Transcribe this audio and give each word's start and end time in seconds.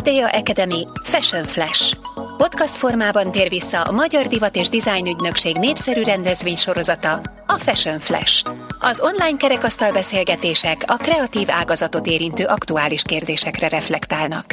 FTA 0.00 0.28
Academy 0.28 0.88
Fashion 1.02 1.44
Flash. 1.44 1.96
Podcast 2.36 2.74
formában 2.74 3.30
tér 3.30 3.48
vissza 3.48 3.82
a 3.82 3.92
Magyar 3.92 4.26
Divat 4.26 4.56
és 4.56 4.68
Design 4.68 5.06
Ügynökség 5.06 5.56
népszerű 5.56 6.02
rendezvénysorozata, 6.02 7.20
a 7.46 7.52
Fashion 7.58 7.98
Flash. 7.98 8.50
Az 8.78 9.00
online 9.00 9.36
kerekasztal 9.36 9.92
beszélgetések 9.92 10.82
a 10.86 10.96
kreatív 10.96 11.50
ágazatot 11.50 12.06
érintő 12.06 12.44
aktuális 12.44 13.02
kérdésekre 13.02 13.68
reflektálnak. 13.68 14.44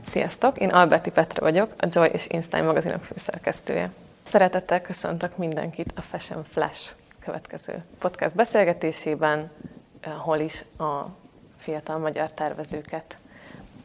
Sziasztok, 0.00 0.58
én 0.58 0.68
Alberti 0.68 1.10
Petra 1.10 1.42
vagyok, 1.42 1.72
a 1.78 1.86
Joy 1.90 2.08
és 2.12 2.26
Instein 2.28 2.64
magazinok 2.64 3.02
főszerkesztője. 3.02 3.90
Szeretettel 4.22 4.80
köszöntök 4.80 5.36
mindenkit 5.36 5.92
a 5.96 6.00
Fashion 6.00 6.44
Flash 6.44 6.92
következő 7.24 7.84
podcast 7.98 8.34
beszélgetésében, 8.34 9.50
hol 10.18 10.38
is 10.38 10.64
a 10.78 11.06
fiatal 11.56 11.98
magyar 11.98 12.32
tervezőket 12.32 13.19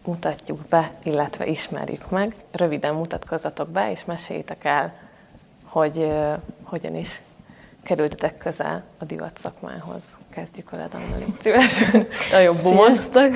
mutatjuk 0.05 0.59
be, 0.59 0.91
illetve 1.04 1.45
ismerjük 1.45 2.09
meg. 2.09 2.36
Röviden 2.52 2.94
mutatkozzatok 2.94 3.70
be, 3.70 3.91
és 3.91 4.05
meséljétek 4.05 4.64
el, 4.64 4.94
hogy 5.64 5.98
uh, 5.98 6.34
hogyan 6.64 6.95
is 6.95 7.22
kerültetek 7.84 8.38
közel 8.38 8.84
a 8.98 9.05
divat 9.05 9.38
szakmához. 9.38 10.04
Kezdjük 10.30 10.70
veled, 10.70 10.94
Anna, 10.94 11.18
légy 11.18 11.34
szíves. 11.41 11.80
Nagyon 12.31 12.55
bumoztak. 12.64 13.31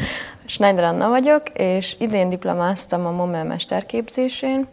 Schneider 0.46 0.84
Anna 0.84 1.08
vagyok, 1.08 1.48
és 1.48 1.96
idén 1.98 2.28
diplomáztam 2.28 3.06
a 3.06 3.10
MOMEL 3.10 3.44
mesterképzésén. 3.44 4.66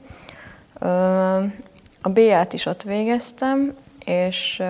A 2.02 2.09
B-ját 2.09 2.53
is 2.53 2.66
ott 2.66 2.84
végeztem, 2.84 3.75
és 4.05 4.61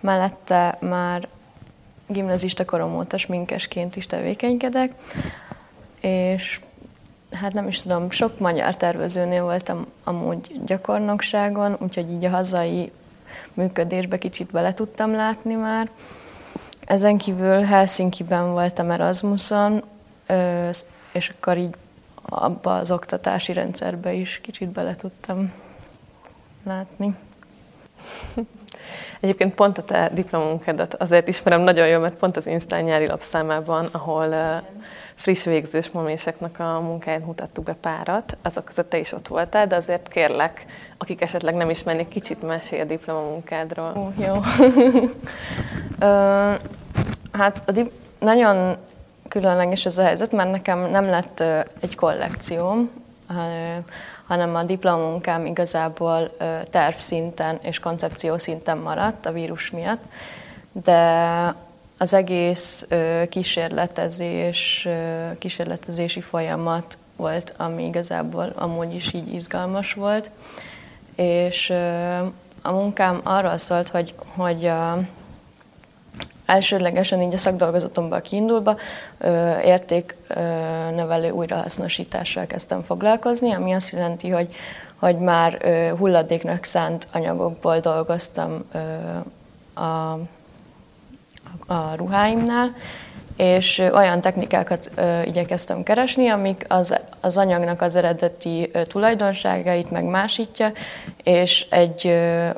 mellette 0.00 0.78
már 0.80 1.28
gimnazista 2.06 2.64
korom 2.64 2.96
óta 2.96 3.18
sminkesként 3.18 3.96
is 3.96 4.06
tevékenykedek 4.06 4.92
és 6.04 6.60
hát 7.32 7.52
nem 7.52 7.68
is 7.68 7.82
tudom, 7.82 8.10
sok 8.10 8.38
magyar 8.38 8.76
tervezőnél 8.76 9.42
voltam 9.42 9.86
amúgy 10.04 10.60
gyakornokságon, 10.64 11.76
úgyhogy 11.80 12.10
így 12.10 12.24
a 12.24 12.30
hazai 12.30 12.92
működésbe 13.54 14.18
kicsit 14.18 14.50
bele 14.50 14.72
tudtam 14.72 15.14
látni 15.14 15.54
már. 15.54 15.90
Ezen 16.86 17.18
kívül 17.18 17.60
Helsinki-ben 17.60 18.52
voltam 18.52 18.90
Erasmuson, 18.90 19.84
és 21.12 21.28
akkor 21.28 21.56
így 21.56 21.74
abba 22.22 22.76
az 22.76 22.90
oktatási 22.90 23.52
rendszerbe 23.52 24.12
is 24.12 24.40
kicsit 24.42 24.68
bele 24.68 24.96
tudtam 24.96 25.52
látni. 26.64 27.14
Egyébként 29.20 29.54
pont 29.54 29.78
a 29.78 29.82
te 29.82 30.10
diplomunkádat 30.14 30.94
azért 30.94 31.28
ismerem 31.28 31.60
nagyon 31.60 31.86
jól, 31.86 32.00
mert 32.00 32.16
pont 32.16 32.36
az 32.36 32.46
Instán 32.46 32.82
nyári 32.82 33.06
lapszámában, 33.06 33.88
ahol 33.92 34.62
friss 35.14 35.44
végzős 35.44 35.90
moméseknek 35.90 36.58
a 36.58 36.80
munkáját 36.80 37.24
mutattuk 37.24 37.64
be 37.64 37.74
párat, 37.80 38.36
azok 38.42 38.64
között 38.64 38.90
te 38.90 38.98
is 38.98 39.12
ott 39.12 39.28
voltál, 39.28 39.66
de 39.66 39.76
azért 39.76 40.08
kérlek, 40.08 40.66
akik 40.98 41.20
esetleg 41.20 41.54
nem 41.54 41.70
ismernék, 41.70 42.08
kicsit 42.08 42.42
mesélj 42.42 42.80
a 42.80 42.84
diplomamunkádról. 42.84 43.92
Ó, 43.96 44.12
jó. 44.22 44.40
Hát 47.32 47.62
a 47.66 47.72
dip- 47.72 47.92
nagyon 48.18 48.76
különleges 49.28 49.86
ez 49.86 49.98
a 49.98 50.02
helyzet, 50.02 50.32
mert 50.32 50.50
nekem 50.50 50.90
nem 50.90 51.04
lett 51.04 51.42
egy 51.80 51.94
kollekcióm, 51.94 52.90
hanem 54.26 54.54
a 54.54 54.64
diplomunkám 54.64 55.46
igazából 55.46 56.36
tervszinten 56.70 57.58
és 57.62 57.78
koncepció 57.78 58.38
szinten 58.38 58.78
maradt 58.78 59.26
a 59.26 59.32
vírus 59.32 59.70
miatt, 59.70 60.02
de 60.72 61.54
az 62.04 62.14
egész 62.14 62.88
kísérletezés, 63.28 64.88
kísérletezési 65.38 66.20
folyamat 66.20 66.98
volt, 67.16 67.54
ami 67.56 67.84
igazából 67.84 68.52
amúgy 68.56 68.94
is 68.94 69.12
így 69.12 69.34
izgalmas 69.34 69.92
volt, 69.92 70.30
és 71.16 71.70
a 72.62 72.72
munkám 72.72 73.20
arról 73.22 73.58
szólt, 73.58 73.88
hogy, 73.88 74.14
hogy 74.36 74.70
elsődlegesen 76.46 77.22
így 77.22 77.34
a 77.34 77.38
szakdolgozatomban 77.38 78.20
kiindulva 78.20 78.76
értéknövelő 79.64 81.30
újrahasznosítással 81.30 82.46
kezdtem 82.46 82.82
foglalkozni, 82.82 83.52
ami 83.52 83.72
azt 83.72 83.92
jelenti, 83.92 84.28
hogy, 84.28 84.54
hogy 84.96 85.18
már 85.18 85.58
hulladéknak 85.98 86.64
szánt 86.64 87.08
anyagokból 87.12 87.78
dolgoztam 87.78 88.64
a 89.74 90.18
a 91.66 91.96
ruháimnál, 91.96 92.74
és 93.36 93.78
olyan 93.92 94.20
technikákat 94.20 94.90
ö, 94.94 95.22
igyekeztem 95.22 95.82
keresni, 95.82 96.28
amik 96.28 96.64
az, 96.68 97.00
az 97.20 97.36
anyagnak 97.36 97.80
az 97.80 97.96
eredeti 97.96 98.70
ö, 98.72 98.84
tulajdonságait 98.84 99.90
megmásítja, 99.90 100.72
és 101.22 101.66
egy 101.70 102.06
ö, 102.06 102.48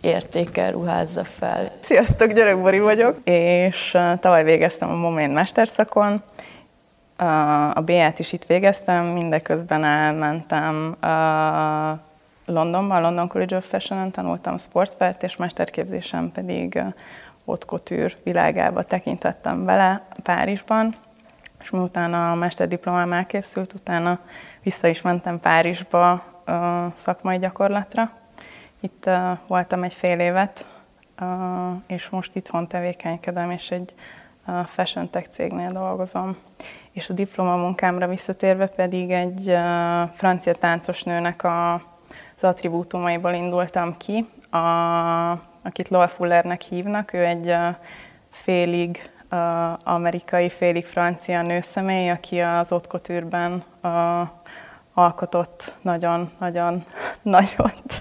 értékkel 0.00 0.70
ruházza 0.70 1.24
fel. 1.24 1.70
Sziasztok, 1.80 2.32
Györök 2.32 2.60
Bori 2.60 2.78
vagyok, 2.78 3.16
és 3.24 3.98
tavaly 4.20 4.44
végeztem 4.44 4.90
a 4.90 4.94
Momén 4.94 5.30
mesterszakon. 5.30 6.22
A 7.74 7.80
B-t 7.80 8.18
is 8.18 8.32
itt 8.32 8.44
végeztem, 8.44 9.04
mindeközben 9.04 9.84
elmentem 9.84 10.96
Londonba, 12.46 12.94
a 12.94 13.00
London 13.00 13.28
College 13.28 13.56
of 13.56 13.68
Fashion-on 13.68 14.10
tanultam 14.10 14.58
sportpert, 14.58 15.22
és 15.22 15.36
mesterképzésem 15.36 16.32
pedig 16.32 16.82
haute 17.46 18.16
világába 18.22 18.82
tekintettem 18.82 19.62
bele 19.62 20.06
Párizsban, 20.22 20.94
és 21.60 21.70
miután 21.70 22.14
a 22.14 22.34
mesterdiplomám 22.34 23.12
elkészült, 23.12 23.72
utána 23.72 24.20
vissza 24.62 24.88
is 24.88 25.02
mentem 25.02 25.40
Párizsba 25.40 26.24
szakmai 26.94 27.38
gyakorlatra. 27.38 28.10
Itt 28.80 29.10
voltam 29.46 29.82
egy 29.82 29.94
fél 29.94 30.18
évet, 30.18 30.66
és 31.86 32.08
most 32.08 32.34
itthon 32.34 32.68
tevékenykedem, 32.68 33.50
és 33.50 33.70
egy 33.70 33.94
fashion 34.64 35.10
tech 35.10 35.28
cégnél 35.28 35.72
dolgozom. 35.72 36.36
És 36.92 37.10
a 37.10 37.12
diplomamunkámra 37.12 38.06
visszatérve 38.06 38.66
pedig 38.66 39.10
egy 39.10 39.56
francia 40.12 40.54
táncosnőnek 40.54 41.42
a, 41.42 41.74
az 42.36 42.44
attribútumaiból 42.44 43.32
indultam 43.32 43.96
ki. 43.96 44.28
A 44.50 45.55
akit 45.66 45.88
Loa 45.88 46.08
Fullernek 46.08 46.60
hívnak. 46.60 47.12
Ő 47.12 47.24
egy 47.24 47.54
félig 48.30 49.10
amerikai, 49.84 50.48
félig 50.48 50.86
francia 50.86 51.42
nőszemély, 51.42 52.10
aki 52.10 52.40
az 52.40 52.72
Ottkotűrben 52.72 53.64
alkotott 54.94 55.78
nagyon-nagyon 55.82 56.84
nagyot, 57.22 58.00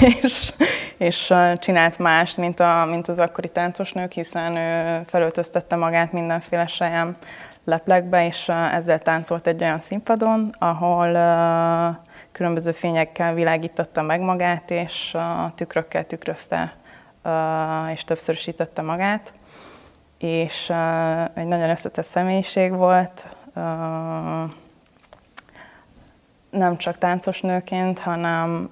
és, 0.22 0.52
és 0.96 1.34
csinált 1.56 1.98
más, 1.98 2.34
mint, 2.34 2.60
a, 2.60 2.84
mint 2.84 3.08
az 3.08 3.18
akkori 3.18 3.48
táncosnők, 3.48 4.12
hiszen 4.12 4.56
ő 4.56 5.02
felöltöztette 5.06 5.76
magát 5.76 6.12
mindenféle 6.12 6.66
sajem 6.66 7.16
leplekbe, 7.64 8.26
és 8.26 8.48
ezzel 8.48 8.98
táncolt 8.98 9.46
egy 9.46 9.62
olyan 9.62 9.80
színpadon, 9.80 10.54
ahol 10.58 11.12
különböző 12.32 12.72
fényekkel 12.72 13.34
világította 13.34 14.02
meg 14.02 14.20
magát, 14.20 14.70
és 14.70 15.14
a 15.14 15.52
tükrökkel 15.54 16.04
tükrözte 16.04 16.72
és 17.92 18.04
többszörösítette 18.04 18.82
magát, 18.82 19.32
és 20.18 20.72
egy 21.34 21.46
nagyon 21.46 21.70
összetett 21.70 22.04
személyiség 22.04 22.72
volt, 22.72 23.28
nem 26.50 26.76
csak 26.76 26.98
táncos 26.98 27.40
nőként, 27.40 27.98
hanem 27.98 28.70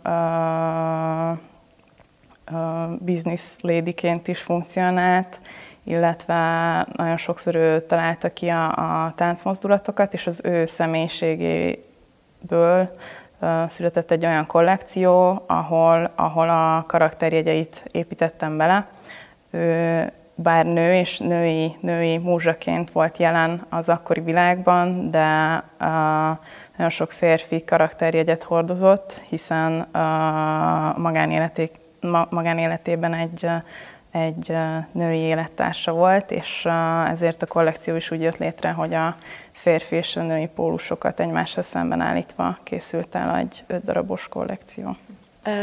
business 2.98 3.54
ladyként 3.60 4.28
is 4.28 4.40
funkcionált, 4.40 5.40
illetve 5.84 6.36
nagyon 6.92 7.16
sokszor 7.16 7.54
ő 7.54 7.80
találta 7.80 8.32
ki 8.32 8.48
a, 8.48 9.04
a 9.04 9.12
táncmozdulatokat, 9.16 10.14
és 10.14 10.26
az 10.26 10.40
ő 10.44 10.66
személyiségéből 10.66 12.90
született 13.66 14.10
egy 14.10 14.24
olyan 14.24 14.46
kollekció, 14.46 15.42
ahol, 15.46 16.12
ahol 16.16 16.48
a 16.48 16.84
karakterjegyeit 16.86 17.84
építettem 17.90 18.56
bele. 18.56 18.88
Ő 19.50 20.12
bár 20.34 20.66
nő 20.66 20.94
és 20.94 21.18
női, 21.18 21.76
női 21.80 22.18
múzsaként 22.18 22.90
volt 22.90 23.16
jelen 23.16 23.66
az 23.70 23.88
akkori 23.88 24.20
világban, 24.20 25.10
de 25.10 25.54
uh, 25.80 25.88
nagyon 26.76 26.90
sok 26.90 27.10
férfi 27.10 27.64
karakterjegyet 27.64 28.42
hordozott, 28.42 29.22
hiszen 29.28 29.72
uh, 29.72 30.98
magánéleté, 30.98 31.70
ma, 32.00 32.26
magánéletében 32.30 33.14
egy, 33.14 33.48
egy 34.12 34.56
női 34.92 35.18
élettársa 35.18 35.92
volt, 35.92 36.30
és 36.30 36.68
ezért 37.06 37.42
a 37.42 37.46
kollekció 37.46 37.96
is 37.96 38.10
úgy 38.10 38.22
jött 38.22 38.38
létre, 38.38 38.70
hogy 38.70 38.94
a 38.94 39.16
férfi 39.62 39.96
és 39.96 40.16
a 40.16 40.22
női 40.22 40.46
pólusokat 40.46 41.20
egymásra 41.20 41.62
szemben 41.62 42.00
állítva 42.00 42.58
készült 42.62 43.14
el 43.14 43.36
egy 43.36 43.64
öt 43.66 43.84
darabos 43.84 44.28
kollekció. 44.28 44.96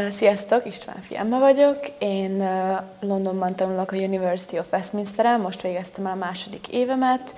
Sziasztok, 0.10 0.66
István 0.66 1.02
Fiamma 1.02 1.40
vagyok. 1.40 1.80
Én 1.98 2.50
Londonban 3.00 3.56
tanulok 3.56 3.92
a 3.92 3.96
University 3.96 4.60
of 4.60 4.72
Westminster-en, 4.72 5.40
most 5.40 5.62
végeztem 5.62 6.06
el 6.06 6.12
a 6.12 6.16
második 6.16 6.68
évemet. 6.68 7.36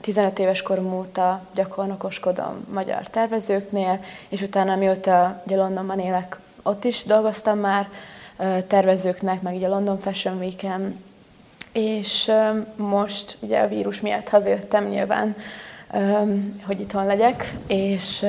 15 0.00 0.38
éves 0.38 0.62
korom 0.62 0.94
óta 0.94 1.42
gyakornokoskodom 1.54 2.66
magyar 2.72 3.08
tervezőknél, 3.08 3.98
és 4.28 4.42
utána 4.42 4.76
mióta 4.76 5.42
ugye 5.46 5.56
Londonban 5.56 5.98
élek, 5.98 6.38
ott 6.62 6.84
is 6.84 7.04
dolgoztam 7.04 7.58
már 7.58 7.88
tervezőknek, 8.66 9.42
meg 9.42 9.54
ugye 9.54 9.68
London 9.68 9.98
Fashion 9.98 10.38
Week-en, 10.38 11.08
és 11.72 12.32
most 12.76 13.36
ugye 13.40 13.60
a 13.60 13.68
vírus 13.68 14.00
miatt 14.00 14.28
hazajöttem 14.28 14.84
nyilván, 14.84 15.36
hogy 16.66 16.80
itthon 16.80 17.06
legyek, 17.06 17.54
és 17.66 18.26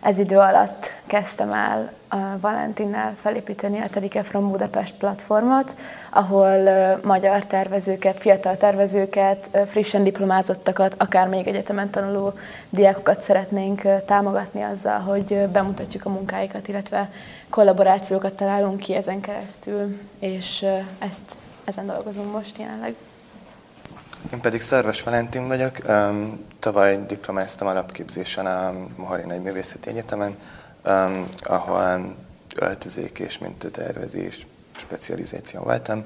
ez 0.00 0.18
idő 0.18 0.38
alatt 0.38 0.96
kezdtem 1.06 1.52
el 1.52 1.92
Valentinnel 2.40 3.14
felépíteni 3.16 3.80
a 3.80 3.88
Terike 3.88 4.22
from 4.22 4.50
Budapest 4.50 4.94
platformot, 4.94 5.76
ahol 6.10 6.68
magyar 7.02 7.46
tervezőket, 7.46 8.18
fiatal 8.18 8.56
tervezőket, 8.56 9.50
frissen 9.66 10.04
diplomázottakat, 10.04 10.94
akár 10.98 11.28
még 11.28 11.46
egyetemen 11.46 11.90
tanuló 11.90 12.32
diákokat 12.70 13.20
szeretnénk 13.20 13.82
támogatni 14.04 14.62
azzal, 14.62 14.98
hogy 14.98 15.48
bemutatjuk 15.52 16.04
a 16.04 16.10
munkáikat, 16.10 16.68
illetve 16.68 17.10
kollaborációkat 17.50 18.32
találunk 18.32 18.80
ki 18.80 18.94
ezen 18.94 19.20
keresztül, 19.20 20.00
és 20.18 20.66
ezt, 20.98 21.36
ezen 21.66 21.86
dolgozunk 21.86 22.32
most 22.32 22.58
jelenleg. 22.58 22.94
Én 24.32 24.40
pedig 24.40 24.60
Szerves 24.60 25.02
Valentin 25.02 25.46
vagyok. 25.46 25.78
Tavaly 26.58 27.06
diplomáztam 27.06 27.66
alapképzésen 27.66 28.46
a 28.46 28.72
Moharin 28.96 29.30
egy 29.30 29.42
művészeti 29.42 29.88
egyetemen, 29.88 30.36
ahol 31.42 32.16
öltözék 32.56 33.18
és 33.18 33.38
mintatervezés 33.38 34.46
specializáció 34.76 35.60
voltam. 35.60 36.04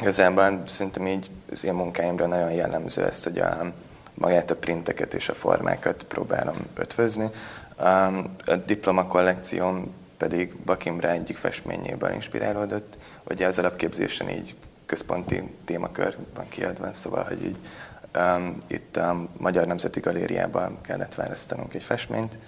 Igazából 0.00 0.62
szerintem 0.66 1.06
így 1.06 1.30
az 1.52 1.64
én 1.64 1.74
munkáimra 1.74 2.26
nagyon 2.26 2.52
jellemző 2.52 3.04
ez, 3.04 3.24
hogy 3.24 3.38
a, 3.38 3.72
magát 4.14 4.50
a 4.50 4.56
printeket 4.56 5.14
és 5.14 5.28
a 5.28 5.34
formákat 5.34 6.02
próbálom 6.02 6.56
ötvözni. 6.74 7.30
A 8.46 8.56
diploma 8.66 9.06
kollekcióm 9.06 9.94
pedig 10.16 10.56
Bakimre 10.56 11.10
egyik 11.10 11.36
festményéből 11.36 12.10
inspirálódott. 12.10 12.96
Ugye 13.28 13.46
az 13.46 13.58
alapképzésen 13.58 14.28
így 14.28 14.54
központi 14.86 15.54
témakör 15.64 16.16
van 16.34 16.48
kiadva, 16.48 16.94
szóval, 16.94 17.24
hogy 17.24 17.44
így 17.44 17.56
um, 18.16 18.58
itt 18.66 18.96
a 18.96 19.28
Magyar 19.38 19.66
Nemzeti 19.66 20.00
Galériában 20.00 20.80
kellett 20.80 21.14
választanunk 21.14 21.74
egy 21.74 21.82
festményt. 21.82 22.38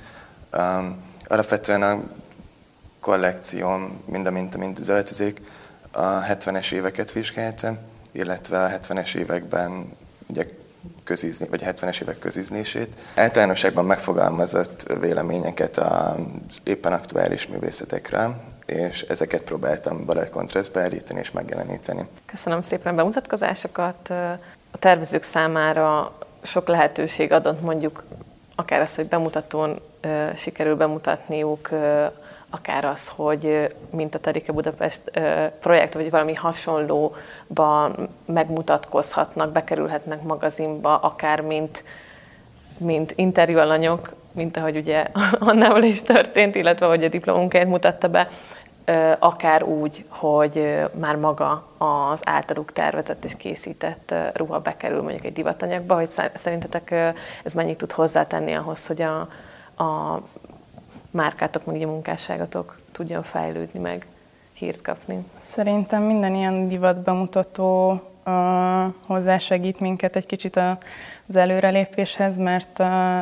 Um, 0.52 1.02
alapvetően 1.24 1.82
a 1.82 2.02
kollekcióm, 3.00 4.02
mind 4.04 4.26
a 4.26 4.30
mint, 4.30 4.56
mint 4.56 4.78
az 4.78 4.88
öltözék, 4.88 5.40
a 5.90 6.22
70-es 6.22 6.72
éveket 6.72 7.12
vizsgálta, 7.12 7.78
illetve 8.12 8.64
a 8.64 8.68
70-es 8.68 9.14
években 9.14 9.86
ugye 10.26 10.46
közízni, 11.04 11.46
vagy 11.48 11.62
70-es 11.64 12.02
évek 12.02 12.18
közíznését. 12.18 13.00
Általánosságban 13.14 13.84
megfogalmazott 13.84 14.92
véleményeket 15.00 15.78
az 15.78 16.16
éppen 16.64 16.92
aktuális 16.92 17.46
művészetekről, 17.46 18.36
és 18.66 19.02
ezeket 19.02 19.42
próbáltam 19.42 20.04
valahogy 20.04 20.30
kontrasztba 20.30 20.80
állítani 20.80 21.18
és 21.20 21.30
megjeleníteni. 21.30 22.06
Köszönöm 22.26 22.60
szépen 22.60 22.92
a 22.92 22.96
bemutatkozásokat. 22.96 24.10
A 24.70 24.78
tervezők 24.78 25.22
számára 25.22 26.18
sok 26.42 26.68
lehetőség 26.68 27.32
adott 27.32 27.60
mondjuk 27.60 28.04
akár 28.54 28.80
az, 28.80 28.94
hogy 28.94 29.06
bemutatón 29.06 29.80
sikerül 30.34 30.76
bemutatniuk, 30.76 31.70
akár 32.50 32.84
az, 32.84 33.08
hogy 33.08 33.74
mint 33.90 34.14
a 34.14 34.18
Terike 34.18 34.52
Budapest 34.52 35.10
projekt, 35.60 35.94
vagy 35.94 36.10
valami 36.10 36.34
hasonlóban 36.34 38.08
megmutatkozhatnak, 38.24 39.52
bekerülhetnek 39.52 40.22
magazinba, 40.22 40.96
akár 40.96 41.40
mint, 41.40 41.84
mint 42.78 43.12
interjúalanyok, 43.16 44.14
mint 44.36 44.56
ahogy 44.56 44.76
ugye 44.76 45.06
Annával 45.38 45.82
is 45.82 46.02
történt, 46.02 46.54
illetve 46.54 46.86
hogy 46.86 47.04
a 47.04 47.08
diplomunkáját 47.08 47.68
mutatta 47.68 48.08
be, 48.08 48.28
akár 49.18 49.62
úgy, 49.62 50.04
hogy 50.08 50.84
már 50.98 51.16
maga 51.16 51.66
az 51.78 52.20
általuk 52.24 52.72
tervezett 52.72 53.24
és 53.24 53.36
készített 53.36 54.14
ruha 54.34 54.60
bekerül 54.60 55.02
mondjuk 55.02 55.24
egy 55.24 55.32
divatanyagba, 55.32 55.94
hogy 55.94 56.08
szerintetek 56.34 56.90
ez 57.44 57.52
mennyit 57.54 57.78
tud 57.78 57.92
hozzátenni 57.92 58.52
ahhoz, 58.52 58.86
hogy 58.86 59.02
a, 59.02 59.18
a 59.84 60.20
márkátok, 61.10 61.64
meg 61.64 61.82
a 61.82 61.86
munkásságatok 61.86 62.78
tudjon 62.92 63.22
fejlődni, 63.22 63.80
meg 63.80 64.06
hírt 64.52 64.82
kapni? 64.82 65.24
Szerintem 65.36 66.02
minden 66.02 66.34
ilyen 66.34 66.68
divat 66.68 67.02
bemutató 67.02 68.00
uh, 68.26 68.94
hozzásegít 69.06 69.80
minket 69.80 70.16
egy 70.16 70.26
kicsit 70.26 70.56
a 70.56 70.78
az 71.28 71.36
előrelépéshez, 71.36 72.36
mert 72.36 72.80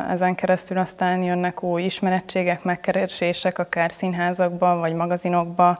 ezen 0.09 0.35
keresztül 0.35 0.77
aztán 0.77 1.23
jönnek 1.23 1.63
új 1.63 1.83
ismerettségek, 1.83 2.63
megkeresések, 2.63 3.59
akár 3.59 3.91
színházakba, 3.91 4.75
vagy 4.75 4.93
magazinokba, 4.93 5.77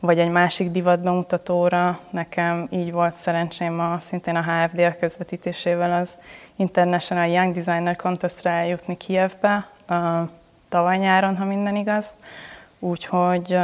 vagy 0.00 0.18
egy 0.18 0.30
másik 0.30 0.70
divatbemutatóra. 0.70 1.98
Nekem 2.10 2.68
így 2.70 2.92
volt 2.92 3.14
szerencsém 3.14 3.80
a, 3.80 4.00
szintén 4.00 4.36
a 4.36 4.42
HFD 4.42 4.96
közvetítésével 4.96 5.92
az 5.92 6.18
International 6.56 7.26
Young 7.26 7.54
Designer 7.54 7.96
Contestra 7.96 8.50
eljutni 8.50 8.96
Kievbe, 8.96 9.68
tavaly 10.68 10.98
nyáron, 10.98 11.36
ha 11.36 11.44
minden 11.44 11.76
igaz. 11.76 12.14
Úgyhogy 12.78 13.58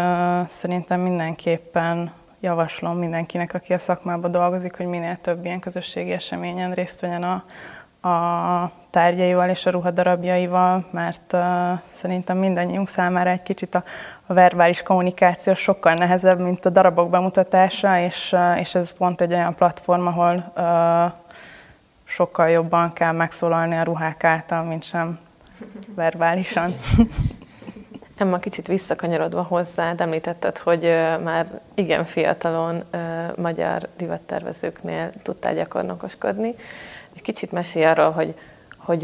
szerintem 0.49 1.01
mindenképpen 1.01 2.13
javaslom 2.41 2.99
mindenkinek, 2.99 3.55
aki 3.55 3.73
a 3.73 3.79
szakmában 3.79 4.31
dolgozik, 4.31 4.77
hogy 4.77 4.87
minél 4.87 5.19
több 5.21 5.45
ilyen 5.45 5.61
közösségi 5.61 6.11
eseményen 6.11 6.73
részt 6.75 7.01
vegyen 7.01 7.23
a, 7.23 7.45
a 8.01 8.71
tárgyaival 8.91 9.49
és 9.49 9.67
a 9.67 9.71
ruhadarabjaival, 9.71 10.87
mert 10.91 11.37
szerintem 11.91 12.37
mindannyiunk 12.37 12.89
számára 12.89 13.31
egy 13.31 13.43
kicsit 13.43 13.75
a, 13.75 13.85
a 14.27 14.35
verbális 14.35 14.83
kommunikáció 14.83 15.55
sokkal 15.55 15.95
nehezebb, 15.95 16.41
mint 16.41 16.65
a 16.65 16.71
darabok 16.71 17.11
bemutatása, 17.11 17.99
és, 17.99 18.37
és 18.57 18.75
ez 18.75 18.93
pont 18.93 19.21
egy 19.21 19.33
olyan 19.33 19.55
platform, 19.55 20.07
ahol 20.07 20.53
sokkal 22.05 22.49
jobban 22.49 22.93
kell 22.93 23.13
megszólalni 23.13 23.77
a 23.77 23.83
ruhák 23.83 24.25
által, 24.25 24.63
mint 24.63 24.83
sem 24.83 25.19
verbálisan. 25.95 26.75
Emma, 28.17 28.39
kicsit 28.39 28.67
visszakanyarodva 28.67 29.43
hozzá, 29.43 29.95
említetted, 29.97 30.59
hogy 30.59 30.83
már 31.25 31.61
igen 31.75 32.05
fiatalon 32.05 32.85
magyar 33.37 33.83
divattervezőknél 33.97 35.11
tudtál 35.23 35.55
gyakornokoskodni. 35.55 36.55
Egy 37.19 37.25
kicsit 37.25 37.53
mesélj 37.53 37.85
arról, 37.85 38.11
hogy, 38.11 38.35
hogy 38.79 39.03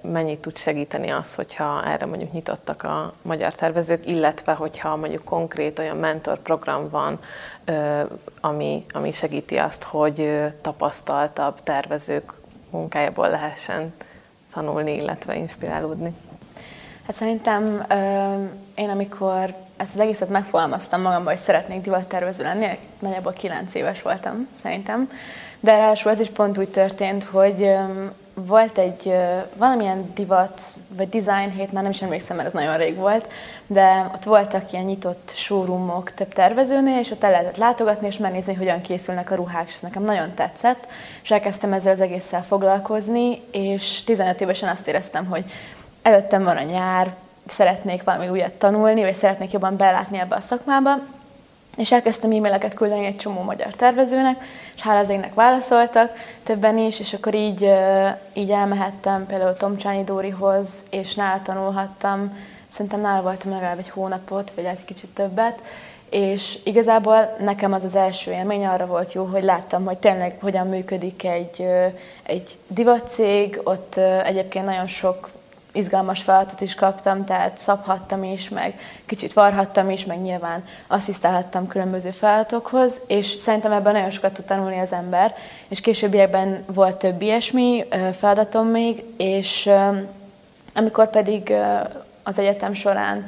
mennyit 0.00 0.40
tud 0.40 0.56
segíteni 0.56 1.10
az, 1.10 1.34
hogyha 1.34 1.84
erre 1.86 2.06
mondjuk 2.06 2.32
nyitottak 2.32 2.82
a 2.82 3.12
magyar 3.22 3.54
tervezők, 3.54 4.06
illetve 4.06 4.52
hogyha 4.52 4.96
mondjuk 4.96 5.24
konkrét 5.24 5.78
olyan 5.78 5.96
mentorprogram 5.96 6.88
van, 6.88 7.18
ami, 8.40 8.84
ami 8.92 9.12
segíti 9.12 9.56
azt, 9.56 9.82
hogy 9.82 10.40
tapasztaltabb 10.60 11.62
tervezők 11.62 12.32
munkájából 12.70 13.28
lehessen 13.28 13.94
tanulni, 14.52 14.94
illetve 14.94 15.36
inspirálódni. 15.36 16.14
Hát 17.06 17.14
szerintem 17.16 17.86
én 18.74 18.90
amikor 18.90 19.54
ezt 19.76 19.94
az 19.94 20.00
egészet 20.00 20.28
megfogalmaztam 20.28 21.00
magamban, 21.00 21.32
hogy 21.32 21.42
szeretnék 21.42 21.80
divattervező 21.80 22.42
lenni, 22.42 22.78
nagyjából 22.98 23.32
9 23.32 23.74
éves 23.74 24.02
voltam 24.02 24.48
szerintem, 24.52 25.10
de 25.60 25.76
ráadásul 25.76 26.10
ez 26.10 26.20
is 26.20 26.28
pont 26.28 26.58
úgy 26.58 26.68
történt, 26.68 27.24
hogy 27.24 27.70
volt 28.34 28.78
egy 28.78 29.14
valamilyen 29.56 30.10
divat, 30.14 30.62
vagy 30.96 31.08
design 31.08 31.50
hét, 31.50 31.72
már 31.72 31.82
nem 31.82 31.92
is 31.92 32.02
emlékszem, 32.02 32.36
mert 32.36 32.48
ez 32.48 32.54
nagyon 32.54 32.76
rég 32.76 32.96
volt, 32.96 33.32
de 33.66 34.10
ott 34.14 34.24
voltak 34.24 34.72
ilyen 34.72 34.84
nyitott 34.84 35.32
showroomok 35.34 36.14
több 36.14 36.32
tervezőnél, 36.32 36.98
és 36.98 37.10
ott 37.10 37.24
el 37.24 37.30
lehetett 37.30 37.56
látogatni, 37.56 38.06
és 38.06 38.16
megnézni, 38.16 38.54
hogyan 38.54 38.80
készülnek 38.80 39.30
a 39.30 39.34
ruhák, 39.34 39.68
és 39.68 39.74
ez 39.74 39.80
nekem 39.80 40.02
nagyon 40.02 40.34
tetszett, 40.34 40.86
és 41.22 41.30
elkezdtem 41.30 41.72
ezzel 41.72 41.92
az 41.92 42.00
egésszel 42.00 42.42
foglalkozni, 42.42 43.42
és 43.50 44.04
15 44.04 44.40
évesen 44.40 44.68
azt 44.68 44.88
éreztem, 44.88 45.24
hogy 45.26 45.44
előttem 46.02 46.44
van 46.44 46.56
a 46.56 46.62
nyár, 46.62 47.14
szeretnék 47.46 48.02
valami 48.02 48.28
újat 48.28 48.52
tanulni, 48.52 49.02
vagy 49.02 49.14
szeretnék 49.14 49.50
jobban 49.50 49.76
belátni 49.76 50.18
ebbe 50.18 50.36
a 50.36 50.40
szakmába, 50.40 50.98
és 51.76 51.92
elkezdtem 51.92 52.30
e-maileket 52.30 52.74
küldeni 52.74 53.06
egy 53.06 53.16
csomó 53.16 53.42
magyar 53.42 53.70
tervezőnek, 53.70 54.44
és 54.74 54.82
hála 54.82 54.98
az 54.98 55.08
égnek 55.08 55.34
válaszoltak, 55.34 56.12
többen 56.42 56.78
is, 56.78 57.00
és 57.00 57.12
akkor 57.12 57.34
így, 57.34 57.70
így 58.32 58.50
elmehettem 58.50 59.26
például 59.26 59.56
Tomcsányi 59.56 60.04
Dórihoz, 60.04 60.68
és 60.90 61.14
nála 61.14 61.42
tanulhattam, 61.42 62.38
szerintem 62.68 63.00
nála 63.00 63.22
voltam 63.22 63.50
legalább 63.50 63.78
egy 63.78 63.88
hónapot, 63.88 64.52
vagy 64.54 64.64
egy 64.64 64.84
kicsit 64.84 65.08
többet, 65.14 65.62
és 66.10 66.58
igazából 66.64 67.36
nekem 67.38 67.72
az 67.72 67.84
az 67.84 67.94
első 67.94 68.30
élmény 68.32 68.66
arra 68.66 68.86
volt 68.86 69.12
jó, 69.12 69.24
hogy 69.24 69.42
láttam, 69.42 69.84
hogy 69.84 69.98
tényleg 69.98 70.36
hogyan 70.40 70.68
működik 70.68 71.24
egy, 71.24 71.66
egy 72.22 72.50
divatcég, 72.66 73.60
ott 73.64 73.96
egyébként 74.24 74.64
nagyon 74.64 74.86
sok 74.86 75.30
izgalmas 75.74 76.22
feladatot 76.22 76.60
is 76.60 76.74
kaptam, 76.74 77.24
tehát 77.24 77.58
szabhattam 77.58 78.22
is, 78.22 78.48
meg 78.48 78.80
kicsit 79.06 79.32
varhattam 79.32 79.90
is, 79.90 80.04
meg 80.04 80.20
nyilván 80.20 80.64
asszisztálhattam 80.86 81.66
különböző 81.66 82.10
feladatokhoz, 82.10 83.00
és 83.06 83.26
szerintem 83.26 83.72
ebben 83.72 83.92
nagyon 83.92 84.10
sokat 84.10 84.32
tud 84.32 84.44
tanulni 84.44 84.78
az 84.78 84.92
ember, 84.92 85.34
és 85.68 85.80
későbbiekben 85.80 86.64
volt 86.66 86.98
több 86.98 87.22
ilyesmi 87.22 87.84
feladatom 88.12 88.66
még, 88.66 89.04
és 89.16 89.70
amikor 90.74 91.10
pedig 91.10 91.52
az 92.22 92.38
egyetem 92.38 92.74
során 92.74 93.26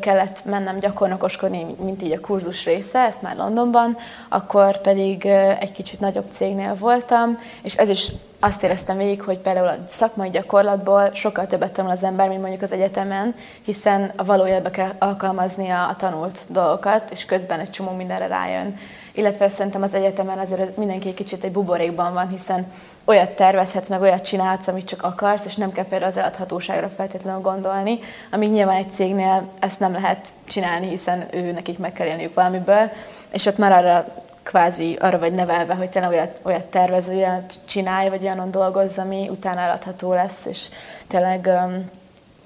kellett 0.00 0.44
mennem 0.44 0.78
gyakornokoskodni, 0.78 1.66
mint 1.82 2.02
így 2.02 2.12
a 2.12 2.20
kurzus 2.20 2.64
része, 2.64 2.98
ezt 2.98 3.22
már 3.22 3.36
Londonban, 3.36 3.96
akkor 4.28 4.80
pedig 4.80 5.26
egy 5.60 5.72
kicsit 5.72 6.00
nagyobb 6.00 6.30
cégnél 6.30 6.74
voltam, 6.74 7.38
és 7.62 7.76
ez 7.76 7.88
is 7.88 8.12
azt 8.40 8.62
éreztem 8.62 8.96
végig, 8.96 9.22
hogy 9.22 9.38
például 9.38 9.66
a 9.66 9.76
szakmai 9.86 10.30
gyakorlatból 10.30 11.10
sokkal 11.14 11.46
többet 11.46 11.72
tanul 11.72 11.90
az 11.90 12.02
ember, 12.02 12.28
mint 12.28 12.40
mondjuk 12.40 12.62
az 12.62 12.72
egyetemen, 12.72 13.34
hiszen 13.62 14.12
a 14.16 14.24
valójában 14.24 14.72
kell 14.72 14.92
alkalmaznia 14.98 15.86
a 15.86 15.96
tanult 15.96 16.38
dolgokat, 16.48 17.10
és 17.10 17.24
közben 17.24 17.60
egy 17.60 17.70
csomó 17.70 17.90
mindenre 17.90 18.26
rájön. 18.26 18.76
Illetve 19.16 19.48
szerintem 19.48 19.82
az 19.82 19.94
egyetemen 19.94 20.38
azért 20.38 20.76
mindenki 20.76 21.08
egy 21.08 21.14
kicsit 21.14 21.44
egy 21.44 21.52
buborékban 21.52 22.12
van, 22.12 22.28
hiszen 22.28 22.72
olyat 23.04 23.30
tervezhetsz, 23.30 23.88
meg 23.88 24.00
olyat 24.00 24.24
csinálsz, 24.24 24.68
amit 24.68 24.86
csak 24.86 25.02
akarsz, 25.02 25.44
és 25.44 25.54
nem 25.54 25.72
kell 25.72 25.84
például 25.84 26.10
az 26.10 26.16
eladhatóságra 26.16 26.88
feltétlenül 26.88 27.40
gondolni, 27.40 27.98
amíg 28.30 28.50
nyilván 28.50 28.76
egy 28.76 28.90
cégnél 28.90 29.48
ezt 29.58 29.80
nem 29.80 29.92
lehet 29.92 30.28
csinálni, 30.44 30.88
hiszen 30.88 31.26
ő 31.32 31.52
nekik 31.52 31.78
meg 31.78 31.92
kell 31.92 32.06
élniük 32.06 32.34
valamiből, 32.34 32.90
és 33.30 33.46
ott 33.46 33.58
már 33.58 33.72
arra 33.72 34.06
kvázi 34.42 34.96
arra 35.00 35.18
vagy 35.18 35.32
nevelve, 35.32 35.74
hogy 35.74 35.90
tényleg 35.90 36.10
olyat, 36.10 36.40
olyat 36.42 36.66
tervez, 36.66 37.08
olyat 37.08 37.54
csinálj, 37.64 38.08
vagy 38.08 38.22
olyanon 38.22 38.50
dolgozz, 38.50 38.98
ami 38.98 39.28
utána 39.28 39.60
eladható 39.60 40.12
lesz, 40.12 40.44
és 40.44 40.68
tényleg 41.06 41.46
um, 41.46 41.84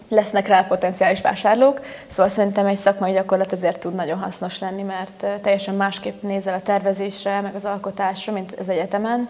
lesznek 0.08 0.48
rá 0.48 0.62
potenciális 0.62 1.20
vásárlók. 1.20 1.80
Szóval 2.06 2.28
szerintem 2.28 2.66
egy 2.66 2.76
szakmai 2.76 3.12
gyakorlat 3.12 3.52
ezért 3.52 3.80
tud 3.80 3.94
nagyon 3.94 4.18
hasznos 4.18 4.58
lenni, 4.58 4.82
mert 4.82 5.26
teljesen 5.42 5.74
másképp 5.74 6.22
nézel 6.22 6.54
a 6.54 6.60
tervezésre, 6.60 7.40
meg 7.40 7.54
az 7.54 7.64
alkotásra, 7.64 8.32
mint 8.32 8.54
az 8.58 8.68
egyetemen. 8.68 9.28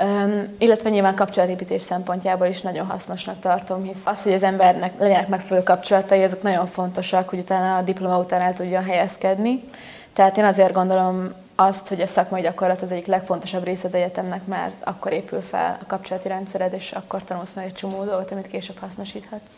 Um, 0.00 0.54
illetve 0.58 0.90
nyilván 0.90 1.14
kapcsolatépítés 1.14 1.82
szempontjából 1.82 2.46
is 2.46 2.60
nagyon 2.60 2.86
hasznosnak 2.86 3.40
tartom, 3.40 3.82
hisz 3.82 4.06
az, 4.06 4.22
hogy 4.22 4.32
az 4.32 4.42
embernek 4.42 4.98
legyenek 4.98 5.28
megfelelő 5.28 5.64
kapcsolatai, 5.64 6.22
azok 6.22 6.42
nagyon 6.42 6.66
fontosak, 6.66 7.28
hogy 7.28 7.38
utána 7.38 7.76
a 7.76 7.82
diploma 7.82 8.18
után 8.18 8.40
el 8.40 8.52
tudjon 8.52 8.84
helyezkedni. 8.84 9.64
Tehát 10.12 10.38
én 10.38 10.44
azért 10.44 10.72
gondolom 10.72 11.32
azt, 11.56 11.88
hogy 11.88 12.00
a 12.00 12.06
szakmai 12.06 12.42
gyakorlat 12.42 12.82
az 12.82 12.92
egyik 12.92 13.06
legfontosabb 13.06 13.64
része 13.64 13.86
az 13.86 13.94
egyetemnek, 13.94 14.46
mert 14.46 14.76
akkor 14.84 15.12
épül 15.12 15.40
fel 15.40 15.78
a 15.82 15.86
kapcsolati 15.86 16.28
rendszered, 16.28 16.72
és 16.72 16.92
akkor 16.92 17.24
tanulsz 17.24 17.52
meg 17.52 17.64
egy 17.64 17.72
csomó 17.72 18.04
dolgot, 18.04 18.30
amit 18.30 18.46
később 18.46 18.78
hasznosíthatsz. 18.78 19.52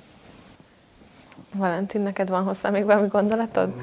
Valentin, 1.55 2.01
neked 2.01 2.29
van 2.29 2.43
hozzá 2.45 2.71
még 2.71 2.85
valami 2.85 3.09
gondolatod? 3.09 3.75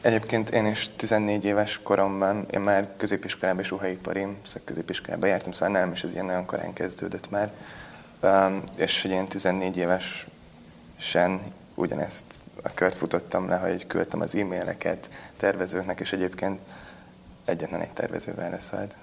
Egyébként 0.00 0.50
én 0.50 0.66
is 0.66 0.90
14 0.96 1.44
éves 1.44 1.80
koromban, 1.82 2.46
én 2.50 2.60
már 2.60 2.88
középiskolában 2.96 3.62
és 3.62 3.70
ruhaipari 3.70 4.26
szakközépiskolában 4.42 5.28
jártam, 5.28 5.52
szóval 5.52 5.80
nem 5.80 5.92
is 5.92 6.04
ez 6.04 6.12
ilyen 6.12 6.24
nagyon 6.24 6.46
korán 6.46 6.72
kezdődött 6.72 7.30
már. 7.30 7.52
Um, 8.22 8.62
és 8.76 9.02
hogy 9.02 9.10
én 9.10 9.26
14 9.26 9.76
évesen 9.76 11.40
ugyanezt 11.74 12.42
a 12.62 12.74
kört 12.74 12.96
futottam 12.96 13.48
le, 13.48 13.56
hogy 13.56 13.86
küldtem 13.86 14.20
az 14.20 14.36
e-maileket 14.36 15.10
tervezőknek, 15.36 16.00
és 16.00 16.12
egyébként 16.12 16.60
egyetlen 17.44 17.80
egy 17.80 17.92
tervező 17.92 18.34
válaszolt. 18.34 18.96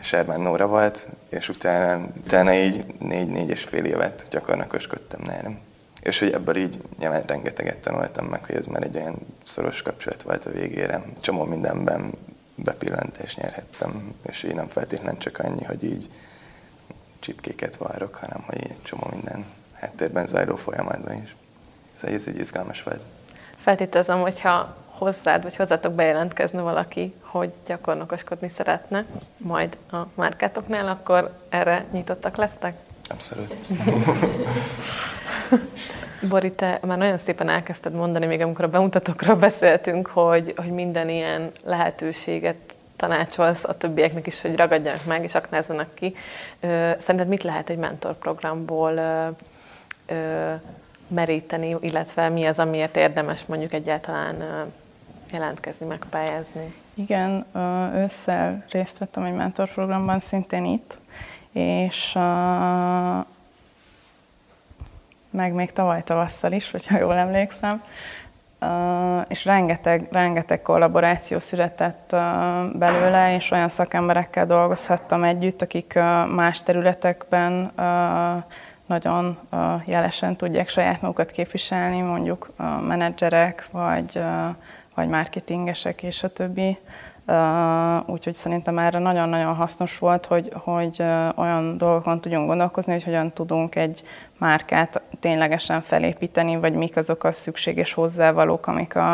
Sermán 0.00 0.40
Nóra 0.40 0.66
volt, 0.66 1.08
és 1.28 1.48
utána, 1.48 2.06
utána 2.24 2.54
így 2.54 2.84
négy-négy 2.98 3.48
és 3.48 3.62
fél 3.62 3.84
évet 3.84 4.26
gyakornokoskodtam 4.30 5.20
nálam. 5.24 5.58
És 6.02 6.18
hogy 6.18 6.32
ebből 6.32 6.56
így 6.56 6.80
nyilván 6.98 7.22
rengeteget 7.22 7.78
tanultam 7.78 8.26
meg, 8.26 8.44
hogy 8.44 8.54
ez 8.54 8.66
már 8.66 8.82
egy 8.82 8.96
olyan 8.96 9.18
szoros 9.42 9.82
kapcsolat 9.82 10.22
volt 10.22 10.44
a 10.44 10.50
végére. 10.50 11.02
Csomó 11.20 11.44
mindenben 11.44 12.14
bepillantást 12.54 13.40
nyerhettem, 13.40 14.14
és 14.22 14.42
így 14.42 14.54
nem 14.54 14.66
feltétlenül 14.66 15.18
csak 15.18 15.38
annyi, 15.38 15.64
hogy 15.64 15.84
így 15.84 16.10
csipkéket 17.18 17.76
várok, 17.76 18.14
hanem 18.14 18.42
hogy 18.46 18.58
egy 18.62 18.82
csomó 18.82 19.06
minden 19.10 19.44
háttérben 19.72 20.26
zajló 20.26 20.56
folyamatban 20.56 21.22
is. 21.22 21.36
Szóval 21.94 22.16
ez 22.16 22.28
egy 22.28 22.38
izgalmas 22.38 22.82
volt. 22.82 23.06
Feltételezem, 23.56 24.20
hogyha 24.20 24.76
hozzád, 24.86 25.42
vagy 25.42 25.56
hozzátok 25.56 25.92
bejelentkezne 25.92 26.60
valaki, 26.60 27.14
hogy 27.20 27.54
gyakornokoskodni 27.66 28.48
szeretne, 28.48 29.04
majd 29.38 29.76
a 29.92 29.96
márkátoknál, 30.14 30.88
akkor 30.88 31.32
erre 31.48 31.84
nyitottak 31.92 32.36
lesztek? 32.36 32.76
Abszolút. 33.10 33.56
Bori, 36.28 36.52
te 36.52 36.78
már 36.86 36.98
nagyon 36.98 37.16
szépen 37.16 37.48
elkezdted 37.48 37.92
mondani, 37.92 38.26
még 38.26 38.40
amikor 38.40 38.64
a 38.64 38.68
bemutatókról 38.68 39.34
beszéltünk, 39.34 40.06
hogy, 40.06 40.52
hogy 40.56 40.70
minden 40.70 41.08
ilyen 41.08 41.50
lehetőséget 41.64 42.56
tanácsolsz 42.96 43.64
a 43.64 43.76
többieknek 43.76 44.26
is, 44.26 44.40
hogy 44.40 44.56
ragadjanak 44.56 45.04
meg 45.04 45.24
és 45.24 45.34
aknázzanak 45.34 45.94
ki. 45.94 46.14
Szerinted 46.96 47.28
mit 47.28 47.42
lehet 47.42 47.70
egy 47.70 47.78
mentorprogramból 47.78 49.00
meríteni, 51.08 51.76
illetve 51.80 52.28
mi 52.28 52.44
az, 52.44 52.58
amiért 52.58 52.96
érdemes 52.96 53.46
mondjuk 53.46 53.72
egyáltalán 53.72 54.34
jelentkezni, 55.32 55.86
megpályázni? 55.86 56.74
Igen, 56.94 57.46
ősszel 57.94 58.64
részt 58.70 58.98
vettem 58.98 59.24
egy 59.24 59.34
mentorprogramban, 59.34 60.20
szintén 60.20 60.64
itt, 60.64 60.98
és 61.52 62.12
meg 65.30 65.52
még 65.52 65.72
tavaly 65.72 66.02
tavasszal 66.02 66.52
is, 66.52 66.70
hogyha 66.70 66.98
jól 66.98 67.16
emlékszem, 67.16 67.82
és 69.28 69.44
rengeteg, 69.44 70.08
rengeteg 70.12 70.62
kollaboráció 70.62 71.38
született 71.38 72.10
belőle, 72.72 73.34
és 73.34 73.50
olyan 73.50 73.68
szakemberekkel 73.68 74.46
dolgozhattam 74.46 75.24
együtt, 75.24 75.62
akik 75.62 75.94
más 76.34 76.62
területekben 76.62 77.72
nagyon 78.86 79.38
jelesen 79.84 80.36
tudják 80.36 80.68
saját 80.68 81.00
magukat 81.00 81.30
képviselni, 81.30 82.00
mondjuk 82.00 82.50
menedzserek, 82.86 83.68
vagy 83.70 84.20
vagy 85.00 85.08
marketingesek 85.08 86.02
és 86.02 86.22
a 86.22 86.28
többi. 86.28 86.78
Úgyhogy 88.06 88.34
szerintem 88.34 88.78
erre 88.78 88.98
nagyon-nagyon 88.98 89.54
hasznos 89.54 89.98
volt, 89.98 90.26
hogy, 90.26 90.52
hogy 90.54 91.02
olyan 91.36 91.76
dolgokon 91.78 92.20
tudjunk 92.20 92.46
gondolkozni, 92.46 92.92
hogy 92.92 93.04
hogyan 93.04 93.30
tudunk 93.30 93.74
egy 93.74 94.02
márkát 94.38 95.02
ténylegesen 95.20 95.82
felépíteni, 95.82 96.56
vagy 96.56 96.72
mik 96.72 96.96
azok 96.96 97.24
a 97.24 97.32
szükséges 97.32 97.92
hozzávalók, 97.92 98.66
amik 98.66 98.96
a, 98.96 99.12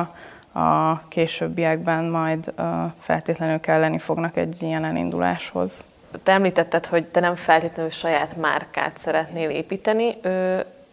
a 0.52 1.00
későbbiekben 1.08 2.04
majd 2.04 2.52
feltétlenül 2.98 3.60
kelleni 3.60 3.98
fognak 3.98 4.36
egy 4.36 4.62
ilyen 4.62 4.84
elinduláshoz. 4.84 5.86
Te 6.22 6.32
említetted, 6.32 6.86
hogy 6.86 7.04
te 7.04 7.20
nem 7.20 7.34
feltétlenül 7.34 7.90
saját 7.90 8.36
márkát 8.36 8.98
szeretnél 8.98 9.50
építeni. 9.50 10.14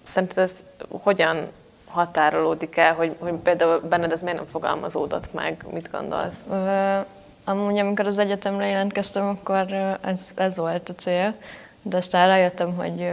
Szerinted 0.03 0.37
ez 0.37 0.65
hogyan 0.89 1.47
határolódik 1.93 2.77
el, 2.77 2.93
hogy, 2.93 3.15
hogy 3.19 3.33
például 3.33 3.79
benned 3.79 4.11
ez 4.11 4.21
miért 4.21 4.37
nem 4.37 4.47
fogalmazódott 4.47 5.33
meg? 5.33 5.65
Mit 5.71 5.91
gondolsz? 5.91 6.47
Amúgy, 7.45 7.77
amikor 7.77 8.05
az 8.05 8.17
egyetemre 8.17 8.67
jelentkeztem, 8.67 9.27
akkor 9.27 9.71
ez, 10.01 10.31
ez 10.35 10.57
volt 10.57 10.89
a 10.89 10.95
cél, 10.95 11.35
de 11.81 11.97
aztán 11.97 12.27
rájöttem, 12.27 12.75
hogy 12.75 13.09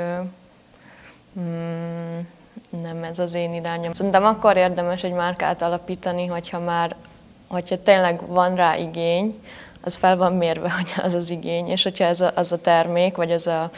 mm, 1.41 2.19
nem 2.83 3.03
ez 3.03 3.19
az 3.19 3.35
én 3.35 3.55
irányom. 3.55 3.93
Szerintem 3.93 4.25
akkor 4.25 4.57
érdemes 4.57 5.03
egy 5.03 5.13
márkát 5.13 5.63
alapítani, 5.63 6.27
hogyha 6.27 6.59
már, 6.59 6.97
hogyha 7.49 7.83
tényleg 7.83 8.27
van 8.27 8.55
rá 8.55 8.77
igény, 8.77 9.43
az 9.81 9.97
fel 9.97 10.17
van 10.17 10.33
mérve, 10.33 10.71
hogy 10.79 10.93
az 11.03 11.15
az 11.15 11.31
igény, 11.31 11.69
és 11.69 11.83
hogyha 11.83 12.05
ez 12.05 12.21
a, 12.21 12.33
az 12.35 12.53
a 12.53 12.61
termék, 12.61 13.17
vagy 13.17 13.33
az 13.33 13.47
a, 13.47 13.71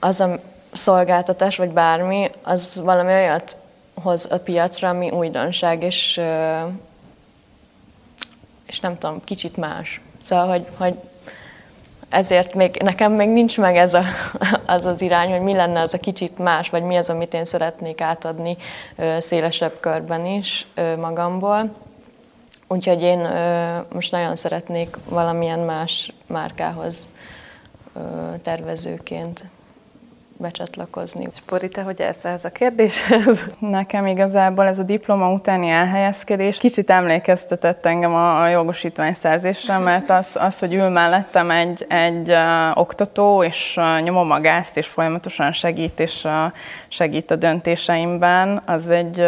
az 0.00 0.20
a 0.20 0.40
szolgáltatás, 0.76 1.56
vagy 1.56 1.70
bármi, 1.70 2.30
az 2.42 2.80
valami 2.84 3.12
olyat 3.12 3.56
hoz 4.02 4.32
a 4.32 4.38
piacra, 4.38 4.88
ami 4.88 5.10
újdonság, 5.10 5.82
és, 5.82 6.20
és 8.66 8.80
nem 8.80 8.98
tudom, 8.98 9.24
kicsit 9.24 9.56
más. 9.56 10.00
Szóval, 10.20 10.48
hogy, 10.48 10.66
hogy 10.76 10.94
ezért 12.08 12.54
még, 12.54 12.80
nekem 12.82 13.12
még 13.12 13.28
nincs 13.28 13.58
meg 13.58 13.76
ez 13.76 13.94
a, 13.94 14.02
az 14.76 14.86
az 14.86 15.00
irány, 15.00 15.30
hogy 15.30 15.40
mi 15.40 15.54
lenne 15.54 15.80
az 15.80 15.94
a 15.94 15.98
kicsit 15.98 16.38
más, 16.38 16.70
vagy 16.70 16.82
mi 16.82 16.96
az, 16.96 17.08
amit 17.08 17.34
én 17.34 17.44
szeretnék 17.44 18.00
átadni 18.00 18.56
szélesebb 19.18 19.80
körben 19.80 20.26
is 20.26 20.66
magamból. 20.98 21.70
Úgyhogy 22.68 23.02
én 23.02 23.28
most 23.92 24.12
nagyon 24.12 24.36
szeretnék 24.36 24.96
valamilyen 25.08 25.58
más 25.58 26.12
márkához 26.26 27.08
tervezőként 28.42 29.44
becsatlakozni. 30.38 31.28
Spori, 31.32 31.68
te 31.68 31.82
hogy 31.82 32.00
ez 32.00 32.24
ez 32.24 32.44
a 32.44 32.50
kérdéshez? 32.50 33.44
Nekem 33.58 34.06
igazából 34.06 34.66
ez 34.66 34.78
a 34.78 34.82
diploma 34.82 35.32
utáni 35.32 35.68
elhelyezkedés 35.68 36.58
kicsit 36.58 36.90
emlékeztetett 36.90 37.86
engem 37.86 38.14
a, 38.14 38.42
a 38.42 38.48
jogosítványszerzésre, 38.48 39.78
mert 39.78 40.10
az, 40.10 40.36
az, 40.40 40.58
hogy 40.58 40.74
ül 40.74 40.88
mellettem 40.88 41.50
egy, 41.50 41.86
egy 41.88 42.30
uh, 42.30 42.78
oktató, 42.78 43.42
és 43.42 43.74
uh, 43.76 44.02
nyomom 44.02 44.30
a 44.30 44.40
gázt, 44.40 44.76
és 44.76 44.86
folyamatosan 44.86 45.52
segít, 45.52 46.00
és 46.00 46.24
uh, 46.24 46.32
segít 46.88 47.30
a 47.30 47.36
döntéseimben, 47.36 48.62
az 48.66 48.88
egy 48.90 49.18
uh, 49.18 49.26